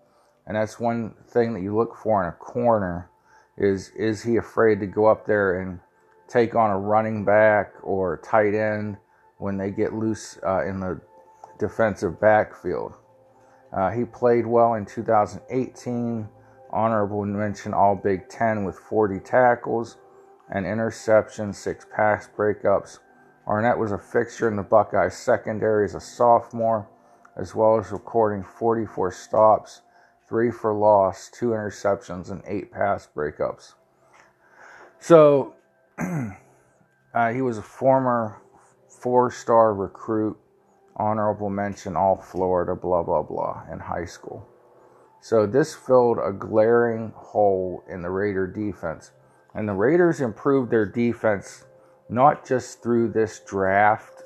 And 0.48 0.58
that's 0.58 0.80
one 0.80 1.14
thing 1.28 1.54
that 1.54 1.62
you 1.62 1.78
look 1.78 1.96
for 1.96 2.24
in 2.24 2.30
a 2.30 2.32
corner 2.32 3.12
is 3.56 3.92
is 3.96 4.24
he 4.24 4.38
afraid 4.38 4.80
to 4.80 4.88
go 4.88 5.06
up 5.06 5.28
there 5.28 5.62
and 5.62 5.80
take 6.28 6.56
on 6.56 6.72
a 6.72 6.80
running 6.80 7.24
back 7.24 7.72
or 7.84 8.18
tight 8.18 8.56
end 8.56 8.98
when 9.38 9.58
they 9.58 9.70
get 9.70 9.94
loose 9.94 10.40
uh, 10.44 10.66
in 10.66 10.80
the 10.80 11.00
defensive 11.60 12.20
backfield. 12.20 12.94
Uh, 13.72 13.92
he 13.92 14.06
played 14.06 14.48
well 14.48 14.74
in 14.74 14.88
2018, 14.88 16.28
honorable 16.74 17.26
mention 17.26 17.74
All 17.74 17.96
Big 17.96 18.28
Ten 18.28 18.66
with 18.66 18.78
40 18.78 19.20
tackles, 19.20 19.98
an 20.50 20.66
interception, 20.66 21.54
six 21.54 21.86
pass 21.96 22.28
breakups, 22.36 23.00
Arnette 23.48 23.78
was 23.78 23.92
a 23.92 23.98
fixture 23.98 24.48
in 24.48 24.56
the 24.56 24.64
Buckeyes 24.64 25.18
secondary 25.18 25.84
as 25.86 25.96
a 25.96 26.00
sophomore, 26.00 26.88
as 27.36 27.54
well 27.54 27.78
as 27.78 27.92
recording 27.92 28.44
44 28.44 29.12
stops, 29.12 29.82
three 30.28 30.50
for 30.50 30.74
loss, 30.74 31.30
two 31.30 31.50
interceptions, 31.50 32.32
and 32.32 32.42
eight 32.48 32.72
pass 32.72 33.08
breakups. 33.14 33.74
So 35.00 35.56
uh, 36.00 37.34
he 37.34 37.42
was 37.42 37.58
a 37.58 37.62
former 37.62 38.42
four 38.88 39.30
star 39.30 39.74
recruit, 39.74 40.38
honorable 40.96 41.50
mention, 41.50 41.98
all 41.98 42.16
Florida, 42.16 42.76
blah, 42.76 43.04
blah, 43.04 43.24
blah, 43.24 43.64
in 43.70 43.80
high 43.80 44.06
school. 44.06 44.48
So 45.24 45.46
this 45.46 45.74
filled 45.74 46.18
a 46.18 46.34
glaring 46.34 47.14
hole 47.16 47.82
in 47.88 48.02
the 48.02 48.10
Raider 48.10 48.46
defense. 48.46 49.12
And 49.56 49.70
the 49.70 49.74
Raiders 49.74 50.20
improved 50.20 50.70
their 50.70 50.86
defense 50.86 51.64
not 52.10 52.46
just 52.46 52.84
through 52.84 53.14
this 53.14 53.40
draft 53.40 54.24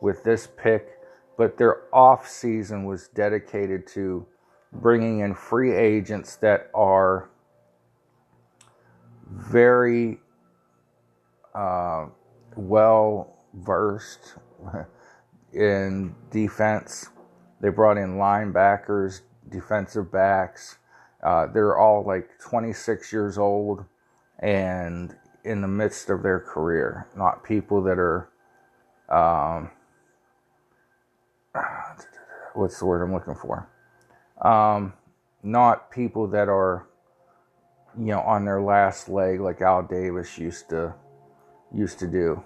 with 0.00 0.22
this 0.22 0.46
pick, 0.46 0.90
but 1.36 1.58
their 1.58 1.92
off 1.92 2.28
season 2.28 2.84
was 2.84 3.08
dedicated 3.08 3.88
to 3.88 4.24
bringing 4.72 5.18
in 5.18 5.34
free 5.34 5.74
agents 5.74 6.36
that 6.36 6.70
are 6.72 7.30
very 9.28 10.20
uh, 11.52 12.06
well 12.54 13.38
versed 13.54 14.36
in 15.52 16.14
defense. 16.30 17.08
They 17.60 17.70
brought 17.70 17.98
in 17.98 18.18
linebackers, 18.18 19.22
defensive 19.50 20.10
backs. 20.10 20.78
Uh, 21.22 21.46
they're 21.46 21.76
all 21.76 22.04
like 22.04 22.38
26 22.38 23.12
years 23.12 23.38
old, 23.38 23.84
and 24.38 25.16
in 25.44 25.60
the 25.60 25.68
midst 25.68 26.10
of 26.10 26.22
their 26.22 26.40
career, 26.40 27.06
not 27.16 27.42
people 27.42 27.82
that 27.82 27.98
are, 27.98 28.28
um, 29.08 29.70
what's 32.54 32.78
the 32.78 32.86
word 32.86 33.02
I'm 33.02 33.12
looking 33.12 33.34
for? 33.34 33.68
Um, 34.42 34.92
not 35.42 35.90
people 35.90 36.28
that 36.28 36.48
are, 36.48 36.86
you 37.98 38.06
know, 38.06 38.20
on 38.20 38.44
their 38.44 38.60
last 38.60 39.08
leg 39.08 39.40
like 39.40 39.60
Al 39.60 39.82
Davis 39.82 40.38
used 40.38 40.68
to 40.70 40.94
used 41.74 41.98
to 41.98 42.06
do. 42.06 42.42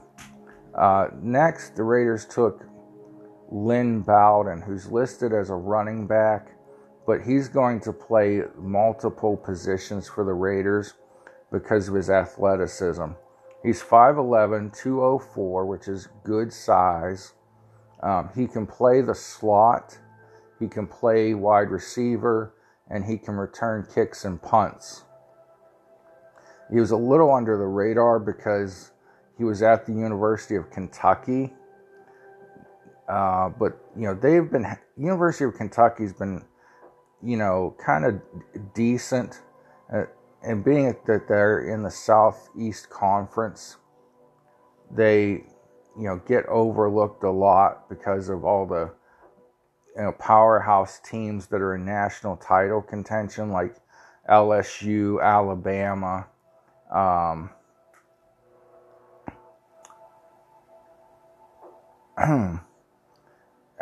Uh, 0.74 1.08
next, 1.20 1.76
the 1.76 1.82
Raiders 1.82 2.24
took 2.24 2.64
Lynn 3.50 4.00
Bowden, 4.00 4.62
who's 4.62 4.90
listed 4.90 5.32
as 5.32 5.50
a 5.50 5.54
running 5.54 6.06
back, 6.06 6.52
but 7.06 7.22
he's 7.22 7.48
going 7.48 7.80
to 7.80 7.92
play 7.92 8.42
multiple 8.58 9.36
positions 9.36 10.08
for 10.08 10.24
the 10.24 10.32
Raiders 10.32 10.94
because 11.50 11.88
of 11.88 11.94
his 11.94 12.10
athleticism. 12.10 13.06
He's 13.62 13.82
5'11, 13.82 14.76
204, 14.76 15.66
which 15.66 15.88
is 15.88 16.08
good 16.24 16.52
size. 16.52 17.34
Um, 18.02 18.30
he 18.34 18.46
can 18.46 18.66
play 18.66 19.00
the 19.00 19.14
slot, 19.14 19.98
he 20.58 20.66
can 20.66 20.86
play 20.86 21.34
wide 21.34 21.70
receiver, 21.70 22.54
and 22.90 23.04
he 23.04 23.16
can 23.16 23.34
return 23.34 23.86
kicks 23.94 24.24
and 24.24 24.42
punts. 24.42 25.04
He 26.72 26.80
was 26.80 26.90
a 26.90 26.96
little 26.96 27.32
under 27.32 27.56
the 27.56 27.66
radar 27.66 28.18
because 28.18 28.92
he 29.38 29.44
was 29.44 29.62
at 29.62 29.86
the 29.86 29.92
University 29.92 30.56
of 30.56 30.70
Kentucky. 30.70 31.52
Uh, 33.08 33.50
but 33.50 33.78
you 33.96 34.02
know 34.02 34.14
they've 34.14 34.50
been 34.50 34.64
University 34.96 35.44
of 35.44 35.54
Kentucky's 35.54 36.12
been 36.12 36.42
you 37.22 37.36
know, 37.36 37.76
kind 37.84 38.04
of 38.04 38.20
decent. 38.74 39.40
Uh, 39.92 40.04
and 40.42 40.64
being 40.64 40.96
that 41.06 41.28
they're 41.28 41.72
in 41.72 41.82
the 41.82 41.90
Southeast 41.90 42.90
Conference, 42.90 43.76
they, 44.90 45.44
you 45.96 46.04
know, 46.04 46.20
get 46.26 46.44
overlooked 46.46 47.22
a 47.22 47.30
lot 47.30 47.88
because 47.88 48.28
of 48.28 48.44
all 48.44 48.66
the, 48.66 48.90
you 49.96 50.02
know, 50.02 50.12
powerhouse 50.12 51.00
teams 51.00 51.46
that 51.46 51.60
are 51.60 51.76
in 51.76 51.84
national 51.84 52.36
title 52.36 52.82
contention, 52.82 53.50
like 53.50 53.76
LSU, 54.28 55.22
Alabama. 55.22 56.26
Um, 56.92 57.50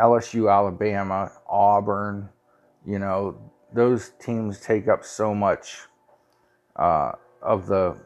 LSU, 0.01 0.51
Alabama, 0.51 1.31
Auburn, 1.49 2.29
you 2.91 2.99
know, 2.99 3.39
those 3.73 4.11
teams 4.19 4.59
take 4.61 4.89
up 4.89 5.05
so 5.05 5.33
much 5.33 5.83
uh, 6.75 7.13
of 7.41 7.67
the 7.67 7.97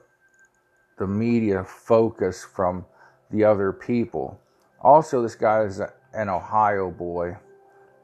the 0.99 1.07
media 1.07 1.65
focus 1.65 2.45
from 2.45 2.85
the 3.31 3.45
other 3.45 3.73
people. 3.73 4.39
Also, 4.81 5.23
this 5.23 5.35
guy 5.35 5.63
is 5.63 5.81
an 6.13 6.29
Ohio 6.29 6.91
boy. 6.91 7.37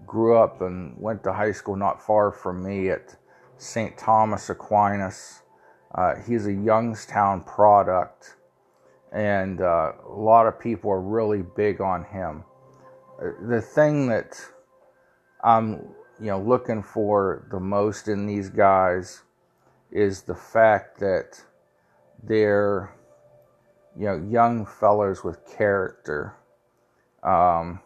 Grew 0.06 0.36
up 0.36 0.62
and 0.62 0.96
went 0.98 1.22
to 1.24 1.32
high 1.32 1.52
school 1.52 1.76
not 1.76 2.02
far 2.04 2.32
from 2.32 2.64
me 2.64 2.88
at 2.88 3.14
St. 3.58 3.96
Thomas 3.98 4.48
Aquinas. 4.48 5.42
Uh, 5.94 6.14
he's 6.26 6.46
a 6.46 6.52
Youngstown 6.52 7.42
product, 7.42 8.36
and 9.12 9.60
uh, 9.60 9.92
a 10.08 10.12
lot 10.12 10.46
of 10.46 10.58
people 10.58 10.90
are 10.90 11.00
really 11.00 11.42
big 11.42 11.80
on 11.82 12.04
him. 12.04 12.42
Uh, 13.22 13.32
the 13.48 13.60
thing 13.60 14.08
that 14.08 14.40
I'm, 15.44 15.94
you 16.20 16.26
know, 16.26 16.40
looking 16.40 16.82
for 16.82 17.46
the 17.50 17.60
most 17.60 18.08
in 18.08 18.26
these 18.26 18.50
guys 18.50 19.22
is 19.90 20.22
the 20.22 20.34
fact 20.34 21.00
that 21.00 21.42
they're, 22.22 22.94
you 23.98 24.06
know, 24.06 24.16
young 24.30 24.66
fellows 24.66 25.24
with 25.24 25.46
character. 25.46 26.36
Um, 27.22 27.80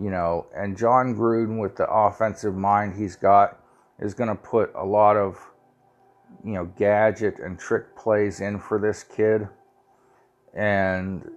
you 0.00 0.10
know, 0.10 0.46
and 0.54 0.76
Jon 0.76 1.14
Gruden 1.14 1.60
with 1.60 1.76
the 1.76 1.88
offensive 1.90 2.54
mind 2.54 2.94
he's 2.96 3.16
got 3.16 3.58
is 3.98 4.14
going 4.14 4.28
to 4.28 4.34
put 4.34 4.70
a 4.74 4.84
lot 4.84 5.16
of, 5.16 5.38
you 6.44 6.52
know, 6.52 6.66
gadget 6.78 7.38
and 7.38 7.58
trick 7.58 7.96
plays 7.96 8.40
in 8.40 8.58
for 8.58 8.78
this 8.78 9.02
kid. 9.02 9.48
And 10.54 11.30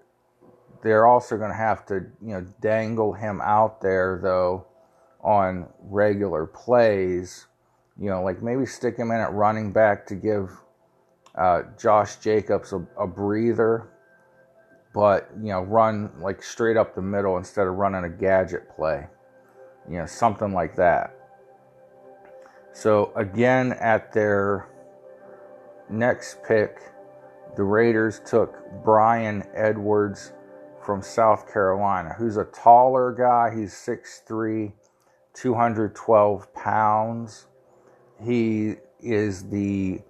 they're 0.81 1.05
also 1.05 1.37
going 1.37 1.51
to 1.51 1.57
have 1.57 1.85
to, 1.87 2.05
you 2.21 2.33
know, 2.33 2.45
dangle 2.61 3.13
him 3.13 3.41
out 3.41 3.81
there, 3.81 4.19
though, 4.21 4.65
on 5.21 5.67
regular 5.81 6.45
plays. 6.45 7.47
You 7.99 8.09
know, 8.09 8.23
like 8.23 8.41
maybe 8.41 8.65
stick 8.65 8.97
him 8.97 9.11
in 9.11 9.17
at 9.17 9.33
running 9.33 9.71
back 9.71 10.05
to 10.07 10.15
give 10.15 10.51
uh, 11.35 11.63
Josh 11.77 12.17
Jacobs 12.17 12.73
a, 12.73 12.85
a 12.97 13.07
breather 13.07 13.89
but 14.93 15.29
you 15.41 15.49
know, 15.49 15.61
run 15.61 16.11
like 16.19 16.41
straight 16.41 16.77
up 16.77 16.95
the 16.95 17.01
middle 17.01 17.37
instead 17.37 17.67
of 17.67 17.75
running 17.75 18.03
a 18.03 18.09
gadget 18.09 18.69
play. 18.75 19.07
You 19.89 19.99
know, 19.99 20.05
something 20.05 20.53
like 20.53 20.75
that. 20.75 21.15
So 22.73 23.11
again, 23.15 23.73
at 23.73 24.13
their 24.13 24.67
next 25.89 26.43
pick, 26.43 26.79
the 27.55 27.63
Raiders 27.63 28.21
took 28.25 28.55
Bryan 28.83 29.43
Edwards 29.55 30.33
from 30.83 31.01
South 31.01 31.51
Carolina, 31.51 32.13
who's 32.17 32.37
a 32.37 32.45
taller 32.45 33.11
guy. 33.11 33.53
He's 33.55 33.73
6'3, 33.73 34.71
212 35.33 36.53
pounds. 36.53 37.45
He 38.23 38.75
is 38.99 39.49
the 39.49 40.01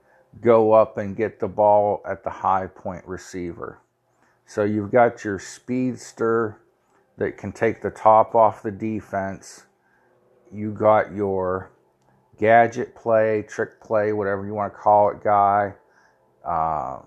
go 0.41 0.71
up 0.71 0.97
and 0.97 1.15
get 1.15 1.39
the 1.39 1.47
ball 1.47 2.01
at 2.05 2.23
the 2.23 2.29
high 2.29 2.67
point 2.67 3.05
receiver. 3.05 3.81
So 4.45 4.63
you've 4.63 4.91
got 4.91 5.23
your 5.23 5.37
speedster 5.39 6.61
that 7.17 7.37
can 7.37 7.51
take 7.51 7.81
the 7.81 7.89
top 7.89 8.33
off 8.33 8.63
the 8.63 8.71
defense. 8.71 9.65
You 10.51 10.71
got 10.71 11.13
your 11.13 11.71
gadget 12.39 12.95
play, 12.95 13.43
trick 13.47 13.81
play, 13.81 14.13
whatever 14.13 14.45
you 14.45 14.53
want 14.53 14.73
to 14.73 14.79
call 14.79 15.09
it, 15.11 15.23
guy. 15.23 15.73
Uh, 16.43 16.99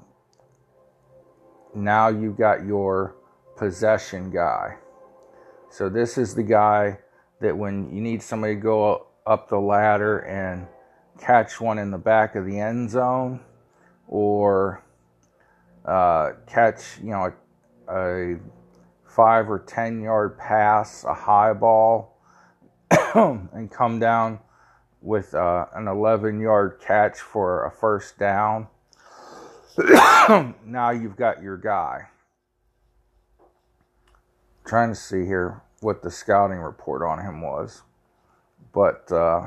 now 1.74 2.08
you've 2.08 2.36
got 2.36 2.64
your 2.64 3.16
possession 3.56 4.30
guy. 4.30 4.76
So 5.70 5.88
this 5.88 6.18
is 6.18 6.34
the 6.34 6.42
guy 6.42 6.98
that 7.42 7.56
when 7.56 7.94
you 7.94 8.00
need 8.00 8.22
somebody 8.22 8.54
to 8.54 8.60
go 8.60 9.06
up 9.26 9.48
the 9.48 9.58
ladder 9.58 10.20
and 10.20 10.66
catch 11.20 11.60
one 11.60 11.78
in 11.78 11.90
the 11.90 11.98
back 11.98 12.34
of 12.34 12.46
the 12.46 12.58
end 12.58 12.90
zone 12.90 13.40
or 14.08 14.82
uh, 15.84 16.30
catch, 16.46 16.98
you 17.02 17.10
know, 17.10 17.32
a, 17.88 17.94
a, 17.94 18.38
five 19.04 19.50
or 19.50 19.58
ten 19.58 20.00
yard 20.00 20.38
pass, 20.38 21.04
a 21.04 21.12
high 21.12 21.52
ball, 21.52 22.16
and 23.14 23.70
come 23.70 23.98
down 23.98 24.38
with 25.02 25.34
uh, 25.34 25.66
an 25.74 25.88
11 25.88 26.40
yard 26.40 26.80
catch 26.80 27.18
for 27.18 27.66
a 27.66 27.70
first 27.70 28.18
down. 28.18 28.68
now 30.64 30.90
you've 30.90 31.16
got 31.16 31.42
your 31.42 31.56
guy. 31.56 32.06
trying 34.64 34.90
to 34.90 34.94
see 34.94 35.24
here 35.24 35.62
what 35.82 36.02
the 36.02 36.10
scouting 36.10 36.58
report 36.58 37.02
on 37.02 37.18
him 37.18 37.40
was, 37.40 37.82
but 38.72 39.10
uh, 39.12 39.46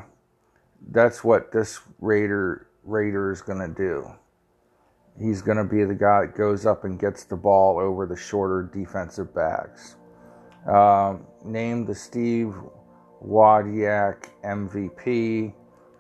that's 0.92 1.24
what 1.24 1.52
this 1.52 1.80
Raider 2.00 2.68
Raider 2.84 3.32
is 3.32 3.42
going 3.42 3.60
to 3.60 3.74
do 3.74 4.16
he's 5.20 5.42
going 5.42 5.58
to 5.58 5.64
be 5.64 5.84
the 5.84 5.96
guy 5.96 6.26
that 6.26 6.36
goes 6.36 6.66
up 6.66 6.84
and 6.84 7.00
gets 7.00 7.24
the 7.24 7.36
ball 7.36 7.80
over 7.80 8.06
the 8.06 8.16
shorter 8.16 8.70
defensive 8.74 9.34
backs. 9.34 9.96
Um, 10.68 11.26
named 11.44 11.88
the 11.88 11.96
Steve 11.96 12.56
Wadiak 13.24 14.30
MVP, 14.44 15.54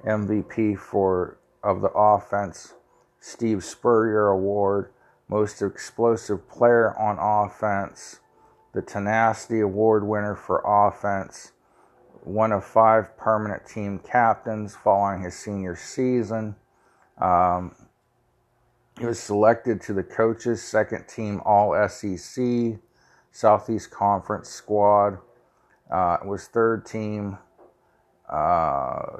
MVP 0.05 0.77
for 0.77 1.37
of 1.63 1.81
the 1.81 1.89
offense, 1.89 2.73
Steve 3.19 3.63
Spurrier 3.63 4.27
Award, 4.27 4.91
Most 5.29 5.61
Explosive 5.61 6.47
Player 6.49 6.97
on 6.97 7.17
Offense, 7.19 8.19
the 8.75 8.81
Tenacity 8.81 9.61
Award 9.61 10.05
winner 10.05 10.35
for 10.35 10.61
offense, 10.65 11.53
one 12.25 12.51
of 12.51 12.65
five 12.65 13.17
permanent 13.17 13.65
team 13.65 13.99
captains 13.99 14.75
following 14.75 15.21
his 15.21 15.33
senior 15.33 15.77
season. 15.77 16.57
Um, 17.17 17.73
he 18.99 19.05
was 19.05 19.17
selected 19.17 19.79
to 19.83 19.93
the 19.93 20.03
coaches' 20.03 20.61
second 20.61 21.07
team 21.07 21.41
All 21.45 21.73
SEC 21.87 22.77
Southeast 23.31 23.91
Conference 23.91 24.49
squad. 24.49 25.19
Uh, 25.89 26.17
was 26.25 26.47
third 26.47 26.85
team 26.85 27.37
uh, 28.29 29.17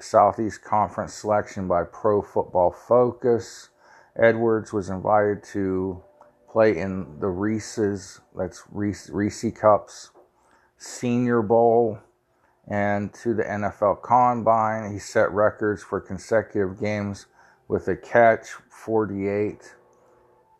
Southeast 0.00 0.62
Conference 0.62 1.14
selection 1.14 1.66
by 1.66 1.84
Pro 1.84 2.20
Football 2.20 2.72
Focus. 2.72 3.70
Edwards 4.16 4.70
was 4.74 4.90
invited 4.90 5.42
to 5.44 6.02
play 6.52 6.76
in 6.76 7.18
the 7.18 7.28
Reese's, 7.28 8.20
that's 8.36 8.64
Reese, 8.70 9.08
Reese 9.08 9.46
Cups 9.58 10.10
Senior 10.76 11.40
Bowl, 11.40 11.98
and 12.68 13.14
to 13.14 13.32
the 13.32 13.42
NFL 13.42 14.02
Combine. 14.02 14.92
He 14.92 14.98
set 14.98 15.32
records 15.32 15.82
for 15.82 15.98
consecutive 15.98 16.78
games 16.78 17.24
with 17.68 17.88
a 17.88 17.96
catch 17.96 18.48
48, 18.68 19.76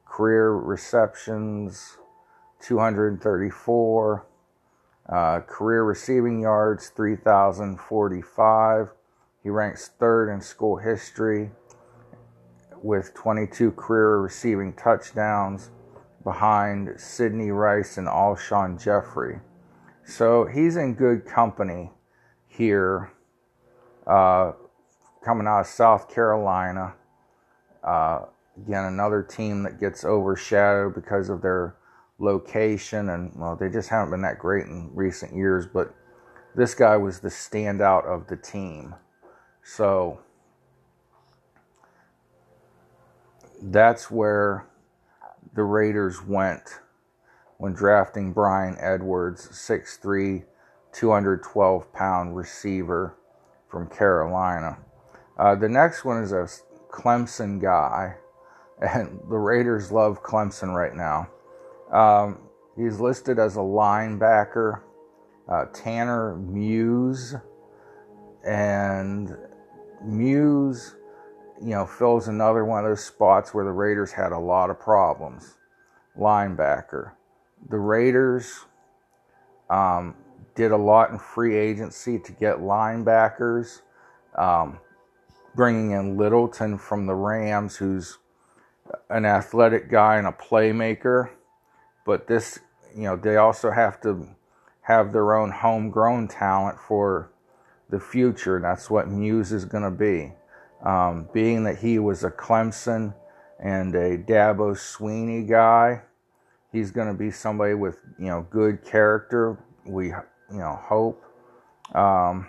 career 0.07 0.53
receptions 0.53 1.99
234, 2.63 4.27
uh, 5.11 5.41
career 5.41 5.85
receiving 5.85 6.41
yards 6.41 6.89
3,045. 6.89 8.89
He 9.43 9.51
ranks 9.51 9.91
third 9.99 10.33
in 10.33 10.41
school 10.41 10.77
history 10.77 11.51
with 12.83 13.13
22 13.15 13.73
career 13.73 14.19
receiving 14.19 14.73
touchdowns 14.73 15.71
behind 16.25 17.01
Sidney 17.01 17.51
Rice 17.51 17.99
and 17.99 18.07
Alshon 18.07 18.83
Jeffery. 18.83 19.41
So 20.05 20.47
he's 20.47 20.77
in 20.77 20.95
good 20.95 21.25
company 21.25 21.91
here, 22.49 23.13
uh, 24.07 24.53
coming 25.25 25.47
out 25.47 25.61
of 25.61 25.67
South 25.67 26.13
Carolina. 26.13 26.95
Uh, 27.83 28.27
again, 28.57 28.85
another 28.85 29.23
team 29.23 29.63
that 29.63 29.81
gets 29.81 30.05
overshadowed 30.05 30.95
because 30.95 31.29
of 31.29 31.43
their 31.43 31.77
location, 32.19 33.09
and 33.09 33.33
well, 33.37 33.57
they 33.57 33.69
just 33.69 33.89
haven't 33.89 34.11
been 34.11 34.23
that 34.23 34.39
great 34.39 34.67
in 34.67 34.91
recent 34.95 35.35
years. 35.35 35.67
But 35.67 35.95
this 36.55 36.75
guy 36.75 36.97
was 36.97 37.21
the 37.21 37.29
standout 37.29 38.05
of 38.07 38.27
the 38.29 38.37
team. 38.37 38.95
So 39.65 40.21
that's 43.63 44.11
where 44.11 44.67
the 45.55 45.63
Raiders 45.63 46.23
went 46.23 46.81
when 47.59 47.73
drafting 47.73 48.33
Bryan 48.33 48.77
Edwards, 48.81 49.49
6'3, 49.49 50.45
212 50.93 51.93
pound 51.93 52.37
receiver 52.37 53.17
from 53.69 53.89
Carolina. 53.89 54.79
Uh, 55.39 55.55
the 55.55 55.69
next 55.69 56.05
one 56.05 56.23
is 56.23 56.33
a 56.33 56.49
Clemson 56.91 57.61
guy, 57.61 58.17
and 58.81 59.21
the 59.31 59.39
Raiders 59.39 59.93
love 59.93 60.23
Clemson 60.23 60.75
right 60.75 60.95
now. 60.95 61.29
Um, 61.93 62.41
he's 62.77 63.01
listed 63.01 63.39
as 63.39 63.57
a 63.57 63.61
linebacker, 63.61 64.81
uh, 65.49 65.67
Tanner 65.73 66.37
Muse, 66.37 67.35
and 68.45 69.37
Muse, 70.05 70.97
you 71.63 71.71
know, 71.71 71.87
fills 71.87 72.29
another 72.29 72.65
one 72.65 72.85
of 72.85 72.91
those 72.91 73.05
spots 73.05 73.55
where 73.55 73.65
the 73.65 73.71
Raiders 73.71 74.13
had 74.13 74.33
a 74.33 74.39
lot 74.39 74.71
of 74.71 74.81
problems. 74.81 75.55
Linebacker. 76.19 77.13
The 77.71 77.79
Raiders 77.79 78.67
Um, 79.71 80.17
did 80.55 80.71
a 80.71 80.77
lot 80.77 81.11
in 81.11 81.19
free 81.19 81.57
agency 81.57 82.19
to 82.19 82.33
get 82.33 82.59
linebackers, 82.59 83.81
um, 84.35 84.79
bringing 85.55 85.93
in 85.93 86.19
Littleton 86.19 86.77
from 86.77 87.07
the 87.07 87.15
Rams, 87.15 87.77
who's 87.77 88.19
an 89.09 89.25
athletic 89.25 89.89
guy 89.91 90.17
and 90.17 90.27
a 90.27 90.33
playmaker. 90.33 91.31
But 92.05 92.27
this, 92.27 92.59
you 92.95 93.05
know, 93.05 93.17
they 93.17 93.37
also 93.39 93.71
have 93.71 93.99
to 94.03 94.29
have 94.83 95.15
their 95.15 95.35
own 95.35 95.51
homegrown 95.51 96.29
talent 96.29 96.79
for 96.79 97.31
the 97.89 98.01
future. 98.01 98.57
And 98.57 98.65
that's 98.67 98.91
what 98.91 99.09
Muse 99.09 99.53
is 99.53 99.65
going 99.65 99.85
to 99.85 99.91
be. 99.91 100.35
Um, 100.83 101.29
being 101.33 101.65
that 101.65 101.79
he 101.79 101.99
was 101.99 102.25
a 102.25 102.31
Clemson 102.31 103.15
and 103.61 103.95
a 103.95 104.19
Dabo 104.19 104.75
Swinney 104.75 105.49
guy, 105.49 106.03
he's 106.73 106.91
going 106.91 107.07
to 107.07 107.15
be 107.15 107.31
somebody 107.31 107.75
with 107.75 108.01
you 108.19 108.27
know 108.27 108.47
good 108.51 108.85
character. 108.85 109.59
We 109.87 110.07
you 110.09 110.25
know 110.51 110.79
hope. 110.83 111.23
Um, 111.95 112.49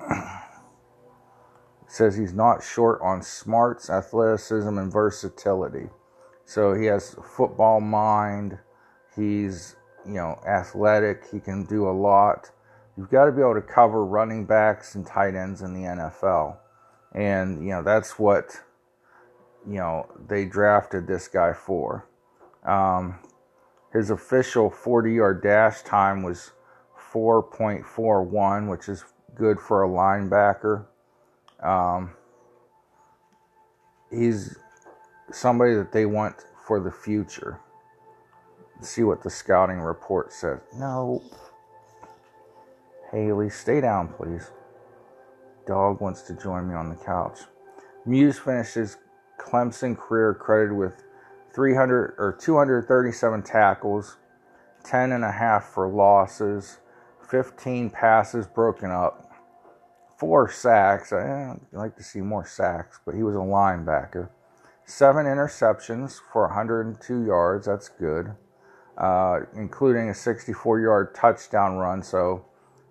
says 1.86 2.16
he's 2.16 2.32
not 2.32 2.62
short 2.62 3.00
on 3.02 3.22
smarts, 3.22 3.88
athleticism, 3.88 4.76
and 4.78 4.92
versatility. 4.92 5.88
So 6.44 6.74
he 6.74 6.86
has 6.86 7.16
football 7.36 7.80
mind. 7.80 8.58
He's 9.14 9.76
you 10.04 10.14
know 10.14 10.40
athletic. 10.46 11.24
He 11.30 11.38
can 11.38 11.64
do 11.66 11.88
a 11.88 11.92
lot. 11.92 12.50
You've 12.96 13.10
got 13.10 13.26
to 13.26 13.32
be 13.32 13.40
able 13.40 13.54
to 13.54 13.62
cover 13.62 14.04
running 14.04 14.46
backs 14.46 14.94
and 14.94 15.06
tight 15.06 15.34
ends 15.34 15.62
in 15.62 15.74
the 15.74 15.80
NFL, 15.80 16.56
and 17.12 17.62
you 17.62 17.70
know 17.70 17.82
that's 17.82 18.18
what 18.18 18.62
you 19.66 19.76
know 19.76 20.06
they 20.28 20.46
drafted 20.46 21.06
this 21.06 21.28
guy 21.28 21.52
for. 21.52 22.06
Um, 22.64 23.18
his 23.92 24.10
official 24.10 24.70
40-yard 24.70 25.42
dash 25.42 25.82
time 25.82 26.22
was 26.22 26.52
4.41, 27.12 28.68
which 28.68 28.88
is 28.88 29.04
good 29.34 29.58
for 29.60 29.84
a 29.84 29.88
linebacker. 29.88 30.84
Um, 31.62 32.10
he's 34.10 34.58
somebody 35.32 35.74
that 35.74 35.92
they 35.92 36.06
want 36.06 36.36
for 36.66 36.80
the 36.80 36.90
future. 36.90 37.60
Let's 38.74 38.90
see 38.90 39.02
what 39.02 39.22
the 39.22 39.30
scouting 39.30 39.80
report 39.80 40.32
says. 40.32 40.60
No. 40.74 41.22
Haley, 43.16 43.48
stay 43.48 43.80
down, 43.80 44.08
please. 44.08 44.50
Dog 45.66 46.02
wants 46.02 46.20
to 46.24 46.34
join 46.34 46.68
me 46.68 46.74
on 46.74 46.90
the 46.90 46.96
couch. 46.96 47.38
Muse 48.04 48.38
finishes 48.38 48.98
Clemson 49.38 49.96
career 49.96 50.34
credited 50.34 50.76
with 50.76 51.02
300 51.54 52.14
or 52.18 52.36
237 52.38 53.42
tackles, 53.42 54.18
10 54.84 55.12
and 55.12 55.24
a 55.24 55.32
half 55.32 55.64
for 55.64 55.88
losses, 55.88 56.80
15 57.30 57.88
passes 57.88 58.46
broken 58.46 58.90
up, 58.90 59.32
four 60.18 60.50
sacks. 60.50 61.10
I'd 61.10 61.56
like 61.72 61.96
to 61.96 62.02
see 62.02 62.20
more 62.20 62.44
sacks, 62.44 63.00
but 63.06 63.14
he 63.14 63.22
was 63.22 63.34
a 63.34 63.38
linebacker. 63.38 64.28
Seven 64.84 65.24
interceptions 65.24 66.20
for 66.34 66.48
102 66.48 67.24
yards. 67.24 67.64
That's 67.64 67.88
good, 67.88 68.34
uh, 68.98 69.40
including 69.54 70.10
a 70.10 70.14
64 70.14 70.80
yard 70.80 71.14
touchdown 71.14 71.76
run. 71.76 72.02
So 72.02 72.44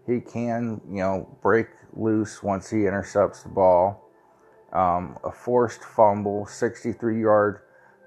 he 0.06 0.20
can, 0.20 0.82
you 0.90 0.98
know, 0.98 1.38
break 1.42 1.68
loose 1.94 2.44
once 2.44 2.70
he 2.70 2.86
intercepts 2.86 3.44
the 3.44 3.50
ball 3.50 4.06
um, 4.76 5.18
a 5.24 5.32
forced 5.32 5.84
fumble, 5.84 6.46
63 6.46 7.22
yard 7.22 7.62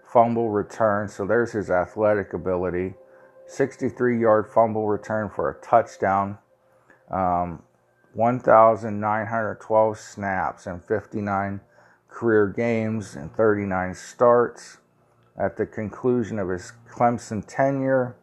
fumble 0.05 0.51
return. 0.51 1.09
So 1.09 1.27
there's 1.27 1.53
his 1.53 1.71
athletic 1.71 2.35
ability. 2.35 2.95
63 3.47 4.21
yard 4.21 4.51
fumble 4.53 4.87
return 4.87 5.31
for 5.31 5.51
a 5.51 5.55
touchdown. 5.65 6.39
Um, 7.11 7.63
1,912 8.13 9.99
snaps 9.99 10.67
and 10.67 10.85
59 10.85 11.61
career 12.09 12.47
games 12.49 13.17
and 13.17 13.35
39 13.35 13.95
starts. 13.95 14.79
At 15.41 15.57
the 15.57 15.67
conclusion 15.67 16.39
of 16.39 16.49
his 16.49 16.73
Clemson 16.91 17.45
tenure, 17.47 18.17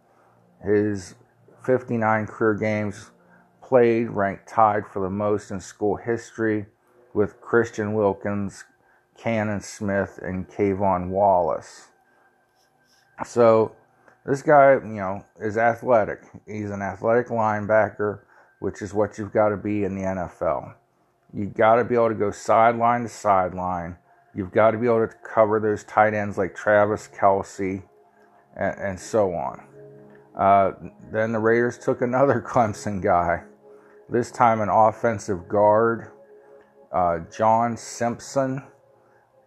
his 0.63 1.15
59 1.63 2.27
career 2.27 2.53
games 2.55 3.11
played 3.67 4.10
ranked 4.12 4.47
tied 4.47 4.86
for 4.88 5.01
the 5.01 5.10
most 5.10 5.49
in 5.49 5.60
school 5.60 5.95
history 5.95 6.67
with 7.13 7.41
Christian 7.41 7.93
Wilkins, 7.93 8.63
Cannon 9.17 9.62
Smith, 9.62 10.19
and 10.21 10.47
K'Von 10.47 11.10
Wallace. 11.10 11.88
So 13.25 13.75
this 14.25 14.41
guy, 14.41 14.73
you 14.73 14.97
know, 14.97 15.25
is 15.39 15.58
athletic. 15.58 16.21
He's 16.45 16.69
an 16.69 16.82
athletic 16.82 17.28
linebacker, 17.28 18.19
which 18.60 18.82
is 18.82 18.93
what 18.93 19.17
you've 19.17 19.34
got 19.34 19.49
to 19.49 19.58
be 19.58 19.84
in 19.84 19.95
the 19.95 20.01
NFL. 20.01 20.75
You've 21.34 21.54
got 21.54 21.75
to 21.75 21.84
be 21.84 21.95
able 21.95 22.10
to 22.10 22.15
go 22.15 22.32
sideline 22.32 23.04
to 23.04 23.10
sideline. 23.10 23.97
You've 24.36 24.51
got 24.51 24.71
to 24.71 24.78
be 24.78 24.86
able 24.86 25.08
to 25.08 25.13
cover 25.23 25.60
those 25.60 25.84
tight 25.86 26.13
ends 26.13 26.38
like 26.38 26.56
Travis 26.56 27.08
Kelce 27.08 27.84
and, 28.56 28.75
and 28.78 28.99
so 28.99 29.34
on. 29.34 29.63
Uh, 30.36 30.73
then 31.12 31.32
the 31.32 31.39
Raiders 31.39 31.78
took 31.78 32.01
another 32.01 32.41
Clemson 32.47 33.01
guy, 33.01 33.43
this 34.09 34.31
time 34.31 34.61
an 34.61 34.69
offensive 34.69 35.47
guard 35.47 36.11
uh, 36.91 37.19
John 37.35 37.75
Simpson, 37.75 38.63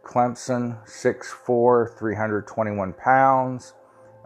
Clemson, 0.05 0.87
6'4, 0.87 1.99
321 1.99 2.92
pounds. 2.92 3.73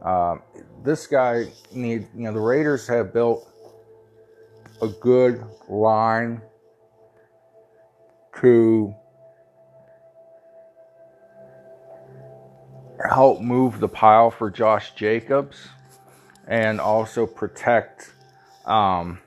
Uh, 0.05 0.37
this 0.83 1.07
guy 1.07 1.45
need 1.73 2.09
you 2.17 2.23
know 2.23 2.33
the 2.33 2.41
Raiders 2.41 2.89
have 2.89 3.13
built 3.13 3.49
a 4.81 4.89
good 4.89 5.45
line 5.69 6.43
to 8.41 8.93
help 13.09 13.41
move 13.41 13.79
the 13.79 13.89
pile 13.89 14.33
for 14.33 14.51
Josh 14.51 14.95
Jacobs 14.97 15.69
and 16.49 16.81
also 16.81 17.25
protect 17.25 18.13
um, 18.65 19.21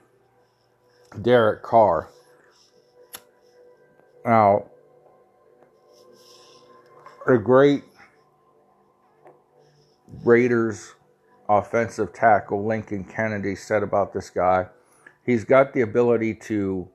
Derek 1.22 1.64
Carr. 1.64 2.10
Now, 4.26 4.66
a 7.28 7.38
great 7.38 7.84
Raiders 10.24 10.94
offensive 11.48 12.14
tackle, 12.14 12.66
Lincoln 12.66 13.04
Kennedy, 13.04 13.56
said 13.56 13.84
about 13.84 14.14
this 14.14 14.30
guy 14.30 14.68
he's 15.26 15.44
got 15.44 15.74
the 15.74 15.82
ability 15.82 16.36
to 16.36 16.88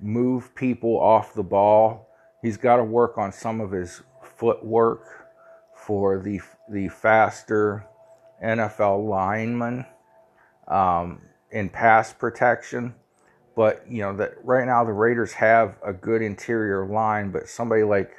move 0.00 0.54
people 0.54 0.98
off 0.98 1.34
the 1.34 1.42
ball. 1.42 2.08
He's 2.40 2.56
got 2.56 2.76
to 2.76 2.84
work 2.84 3.18
on 3.18 3.32
some 3.32 3.60
of 3.60 3.70
his 3.72 4.02
footwork 4.36 5.04
for 5.76 6.18
the 6.20 6.40
the 6.70 6.88
faster 6.88 7.84
NFL 8.42 9.08
lineman 9.08 9.84
um, 10.68 11.20
in 11.50 11.68
pass 11.68 12.12
protection. 12.12 12.94
But 13.54 13.84
you 13.88 14.02
know 14.02 14.16
that 14.16 14.34
right 14.44 14.66
now 14.66 14.84
the 14.84 14.92
Raiders 14.92 15.32
have 15.34 15.76
a 15.84 15.92
good 15.92 16.22
interior 16.22 16.86
line, 16.86 17.30
but 17.30 17.48
somebody 17.48 17.82
like 17.82 18.10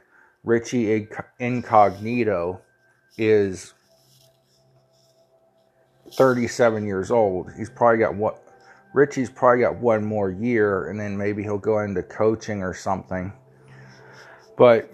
Richie 0.43 1.07
Incognito 1.39 2.61
is 3.17 3.73
37 6.15 6.85
years 6.85 7.09
old. 7.11 7.51
He's 7.57 7.69
probably 7.69 7.99
got 7.99 8.15
what 8.15 8.43
Richie's 8.93 9.29
probably 9.29 9.61
got 9.61 9.77
one 9.77 10.05
more 10.05 10.29
year, 10.29 10.89
and 10.89 10.99
then 10.99 11.17
maybe 11.17 11.41
he'll 11.41 11.57
go 11.57 11.79
into 11.79 12.03
coaching 12.03 12.61
or 12.61 12.73
something. 12.73 13.33
But 14.55 14.91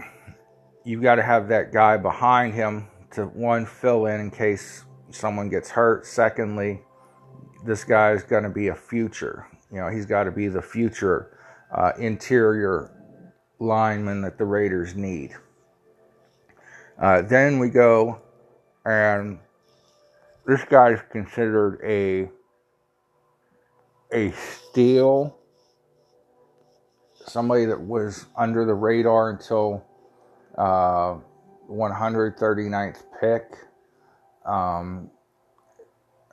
you've 0.86 1.02
got 1.02 1.16
to 1.16 1.24
have 1.24 1.50
that 1.50 1.74
guy 1.74 1.98
behind 1.98 2.54
him 2.54 2.88
to 3.12 3.26
one 3.26 3.66
fill 3.66 4.06
in 4.06 4.22
in 4.22 4.32
case 4.32 4.86
someone 5.10 5.50
gets 5.50 5.70
hurt. 5.70 6.06
Secondly, 6.06 6.82
this 7.66 7.84
guy 7.84 8.12
is 8.12 8.24
going 8.24 8.44
to 8.44 8.50
be 8.50 8.70
a 8.70 8.76
future. 8.76 9.48
You 9.72 9.80
know, 9.80 9.90
he's 9.90 10.06
got 10.06 10.24
to 10.24 10.32
be 10.32 10.48
the 10.48 10.62
future 10.62 11.38
uh, 11.72 11.92
interior 12.00 12.92
lineman 13.60 14.22
that 14.22 14.38
the 14.38 14.46
Raiders 14.46 14.96
need. 14.96 15.36
Uh, 17.00 17.22
then 17.22 17.60
we 17.60 17.70
go, 17.70 18.20
and 18.86 19.40
this 20.46 20.64
guy 20.66 20.92
is 20.92 21.00
considered 21.12 21.80
a 21.84 22.30
a 24.12 24.32
steal, 24.32 25.38
somebody 27.28 27.66
that 27.66 27.80
was 27.80 28.26
under 28.36 28.66
the 28.66 28.74
radar 28.74 29.30
until 29.30 29.86
uh, 30.58 31.18
139th 31.70 33.04
pick. 33.22 33.56
Um, 34.46 35.12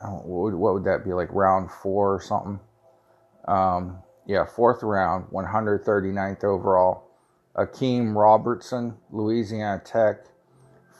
what 0.00 0.24
would, 0.24 0.54
what 0.54 0.74
would 0.74 0.84
that 0.84 1.04
be 1.04 1.12
like 1.12 1.28
round 1.32 1.70
four 1.70 2.14
or 2.14 2.20
something? 2.20 2.60
Um, 3.46 3.98
yeah, 4.26 4.44
fourth 4.44 4.82
round, 4.82 5.26
139th 5.32 6.44
overall. 6.44 7.04
Akeem 7.56 8.14
Robertson, 8.14 8.96
Louisiana 9.10 9.80
Tech, 9.84 10.26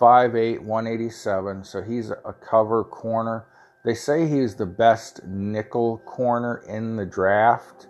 5'8, 0.01 0.61
187. 0.61 1.65
So 1.65 1.83
he's 1.83 2.11
a 2.11 2.33
cover 2.33 2.85
corner. 2.85 3.47
They 3.85 3.95
say 3.95 4.27
he's 4.27 4.55
the 4.55 4.67
best 4.67 5.25
nickel 5.25 5.99
corner 6.07 6.65
in 6.69 6.97
the 6.97 7.05
draft. 7.05 7.89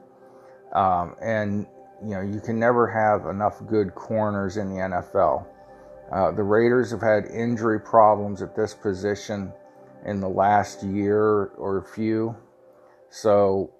Um, 0.72 1.16
and, 1.22 1.66
you 2.02 2.14
know, 2.14 2.20
you 2.22 2.40
can 2.40 2.58
never 2.58 2.86
have 2.86 3.26
enough 3.26 3.64
good 3.66 3.94
corners 3.94 4.56
in 4.56 4.68
the 4.68 4.76
NFL. 4.76 5.46
Uh, 6.12 6.32
the 6.32 6.42
Raiders 6.42 6.90
have 6.90 7.00
had 7.00 7.26
injury 7.26 7.80
problems 7.80 8.42
at 8.42 8.54
this 8.54 8.74
position 8.74 9.52
in 10.04 10.20
the 10.20 10.28
last 10.28 10.82
year 10.82 11.46
or 11.56 11.86
few. 11.94 12.36
So 13.10 13.72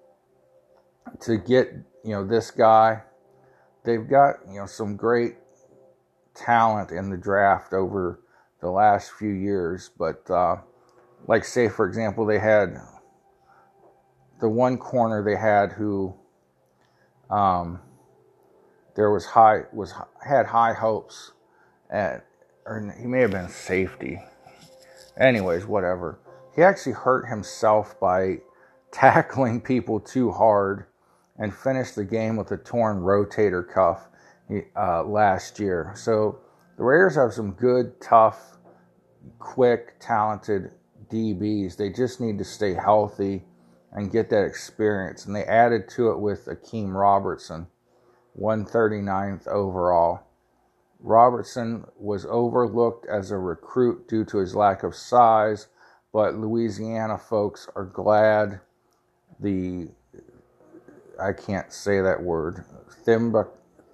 to 1.21 1.37
get, 1.37 1.73
you 2.03 2.11
know, 2.11 2.25
this 2.25 2.51
guy, 2.51 3.01
they've 3.83 4.07
got, 4.07 4.35
you 4.47 4.59
know, 4.59 4.65
some 4.65 4.95
great 4.95 5.35
talent 6.33 6.91
in 6.91 7.09
the 7.09 7.17
draft 7.17 7.73
over 7.73 8.21
the 8.61 8.69
last 8.69 9.11
few 9.11 9.31
years. 9.31 9.91
But, 9.97 10.29
uh, 10.29 10.57
like, 11.27 11.43
say, 11.43 11.69
for 11.69 11.87
example, 11.87 12.25
they 12.25 12.39
had 12.39 12.79
the 14.39 14.49
one 14.49 14.77
corner 14.77 15.23
they 15.23 15.35
had 15.35 15.71
who 15.71 16.13
um, 17.29 17.79
there 18.95 19.11
was 19.11 19.25
high 19.25 19.63
was 19.73 19.93
had 20.25 20.45
high 20.45 20.73
hopes 20.73 21.31
at 21.89 22.25
or 22.65 22.93
he 22.99 23.05
may 23.07 23.21
have 23.21 23.31
been 23.31 23.49
safety 23.49 24.19
anyways 25.17 25.65
whatever 25.65 26.19
he 26.55 26.63
actually 26.63 26.93
hurt 26.93 27.27
himself 27.27 27.99
by 27.99 28.37
tackling 28.91 29.61
people 29.61 29.99
too 29.99 30.31
hard 30.31 30.85
and 31.37 31.53
finished 31.53 31.95
the 31.95 32.05
game 32.05 32.35
with 32.35 32.51
a 32.51 32.57
torn 32.57 32.97
rotator 32.97 33.67
cuff 33.67 34.07
uh, 34.75 35.03
last 35.03 35.59
year. 35.59 35.93
So 35.95 36.39
the 36.77 36.83
Raiders 36.83 37.15
have 37.15 37.33
some 37.33 37.51
good, 37.51 37.99
tough, 38.01 38.57
quick, 39.39 39.99
talented 39.99 40.71
DBs. 41.09 41.77
They 41.77 41.89
just 41.89 42.19
need 42.19 42.37
to 42.37 42.43
stay 42.43 42.73
healthy 42.73 43.43
and 43.91 44.11
get 44.11 44.29
that 44.29 44.45
experience. 44.45 45.25
And 45.25 45.35
they 45.35 45.43
added 45.43 45.89
to 45.89 46.11
it 46.11 46.19
with 46.19 46.45
Akeem 46.45 46.93
Robertson, 46.93 47.67
139th 48.39 49.47
overall. 49.47 50.21
Robertson 50.99 51.85
was 51.97 52.25
overlooked 52.25 53.05
as 53.07 53.31
a 53.31 53.37
recruit 53.37 54.07
due 54.07 54.25
to 54.25 54.37
his 54.37 54.55
lack 54.55 54.83
of 54.83 54.95
size, 54.95 55.67
but 56.11 56.35
Louisiana 56.35 57.17
folks 57.17 57.67
are 57.75 57.85
glad 57.85 58.59
the 59.39 59.89
I 61.19 61.33
can't 61.33 61.71
say 61.71 62.01
that 62.01 62.21
word. 62.21 62.63
Thimba, 63.05 63.47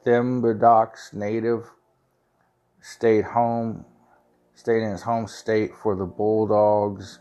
Thimbadox 0.05 1.13
native 1.13 1.69
stayed 2.81 3.25
home, 3.25 3.86
stayed 4.53 4.83
in 4.83 4.91
his 4.91 5.03
home 5.03 5.27
state 5.27 5.71
for 5.75 5.95
the 5.95 6.05
Bulldogs. 6.05 7.19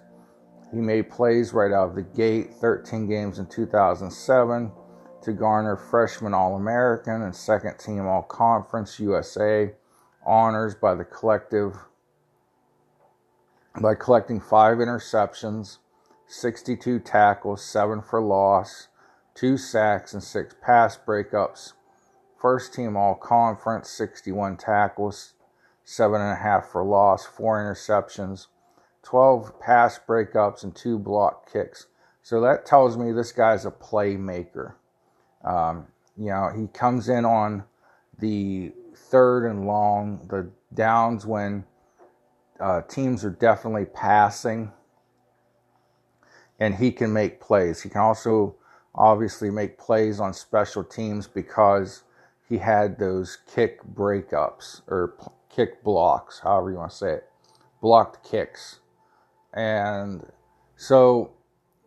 He 0.73 0.79
made 0.79 1.11
plays 1.11 1.53
right 1.53 1.73
out 1.73 1.91
of 1.91 1.95
the 1.95 2.03
gate, 2.03 2.55
13 2.55 3.07
games 3.09 3.38
in 3.38 3.47
2007 3.47 4.73
to 5.23 5.33
garner 5.33 5.77
freshman 5.77 6.35
All 6.35 6.57
American 6.57 7.23
and 7.23 7.35
second 7.35 7.79
team 7.79 8.07
All 8.07 8.23
Conference 8.23 8.99
USA 8.99 9.73
honors 10.25 10.75
by 10.75 10.95
the 10.95 11.05
collective 11.05 11.77
by 13.81 13.95
collecting 13.95 14.38
five 14.38 14.79
interceptions, 14.79 15.79
62 16.27 16.99
tackles, 17.01 17.65
seven 17.65 18.03
for 18.03 18.21
loss, 18.21 18.88
two 19.35 19.57
sacks, 19.57 20.12
and 20.12 20.23
six 20.23 20.55
pass 20.61 20.97
breakups. 20.97 21.73
First 22.40 22.75
team 22.75 22.97
all 22.97 23.14
conference, 23.14 23.88
61 23.90 24.57
tackles, 24.57 25.35
seven 25.85 26.21
and 26.21 26.33
a 26.33 26.42
half 26.42 26.68
for 26.71 26.85
loss, 26.85 27.25
four 27.25 27.59
interceptions, 27.59 28.49
12 29.03 29.61
pass 29.61 29.99
breakups, 29.99 30.64
and 30.64 30.75
two 30.75 30.99
block 30.99 31.51
kicks. 31.53 31.87
So 32.23 32.40
that 32.40 32.66
tells 32.66 32.97
me 32.97 33.12
this 33.12 33.33
guy's 33.33 33.66
a 33.66 33.71
playmaker. 33.71 34.75
Um, 35.45 35.87
you 36.16 36.31
know, 36.31 36.51
he 36.57 36.68
comes 36.68 37.09
in 37.09 37.25
on 37.25 37.64
the 38.18 38.73
third 38.95 39.45
and 39.45 39.66
long, 39.66 40.27
the 40.29 40.51
downs 40.75 41.27
when 41.27 41.64
uh, 42.61 42.83
teams 42.83 43.25
are 43.25 43.31
definitely 43.31 43.87
passing 43.87 44.73
and 46.61 46.77
he 46.77 46.92
can 46.92 47.12
make 47.12 47.40
plays. 47.40 47.83
He 47.83 47.88
can 47.88 48.01
also 48.01 48.55
obviously 48.95 49.51
make 49.51 49.79
plays 49.79 50.21
on 50.21 50.33
special 50.33 50.85
teams 50.85 51.27
because 51.27 52.03
he 52.49 52.59
had 52.59 52.99
those 52.99 53.39
kick 53.55 53.83
breakups 53.95 54.83
or 54.89 55.15
kick 55.55 55.83
blocks, 55.83 56.41
however 56.41 56.71
you 56.71 56.77
want 56.77 56.91
to 56.91 56.97
say 56.97 57.13
it, 57.15 57.25
blocked 57.81 58.29
kicks. 58.29 58.81
And 59.55 60.27
so 60.77 61.33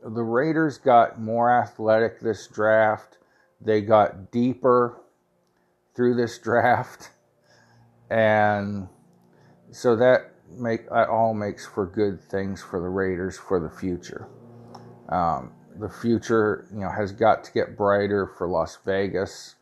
the 0.04 0.24
Raiders 0.24 0.78
got 0.78 1.20
more 1.20 1.52
athletic 1.52 2.20
this 2.20 2.48
draft. 2.48 3.18
They 3.62 3.82
got 3.82 4.32
deeper 4.32 5.02
through 5.96 6.16
this 6.16 6.38
draft. 6.44 7.10
And 8.10 8.88
so 9.72 9.96
that 9.96 10.32
make 10.52 10.90
that 10.90 11.10
all 11.10 11.34
makes 11.34 11.66
for 11.66 11.86
good 11.86 12.22
things 12.22 12.62
for 12.62 12.80
the 12.80 12.88
Raiders 12.88 13.38
for 13.38 13.60
the 13.60 13.70
future. 13.70 14.28
Um, 15.10 15.52
the 15.80 15.90
future, 15.90 16.68
you 16.74 16.82
know, 16.82 16.90
has 16.90 17.12
got 17.12 17.44
to 17.46 17.52
get 17.52 17.78
brighter 17.78 18.28
for 18.28 18.48
Las 18.48 18.78
Vegas. 18.86 19.56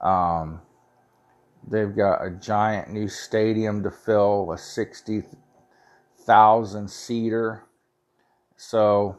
Um, 0.00 0.60
they've 1.68 1.94
got 1.94 2.24
a 2.24 2.30
giant 2.30 2.90
new 2.92 3.08
stadium 3.08 3.82
to 3.82 3.90
fill, 3.90 4.50
a 4.52 4.58
60,000 4.58 6.90
seater. 6.90 7.64
So, 8.56 9.18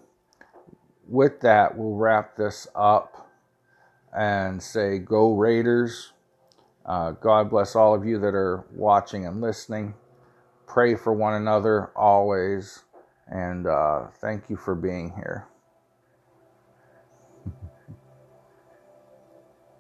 with 1.07 1.41
that, 1.41 1.77
we'll 1.77 1.95
wrap 1.95 2.35
this 2.35 2.67
up 2.75 3.29
and 4.15 4.61
say, 4.61 4.99
Go 4.99 5.35
Raiders. 5.35 6.13
Uh, 6.85 7.11
God 7.11 7.49
bless 7.49 7.75
all 7.75 7.93
of 7.93 8.05
you 8.05 8.17
that 8.19 8.33
are 8.33 8.65
watching 8.73 9.25
and 9.25 9.41
listening. 9.41 9.93
Pray 10.65 10.95
for 10.95 11.13
one 11.13 11.33
another 11.33 11.91
always. 11.95 12.83
And 13.27 13.67
uh, 13.67 14.07
thank 14.21 14.49
you 14.49 14.55
for 14.55 14.73
being 14.73 15.11
here. 15.15 15.47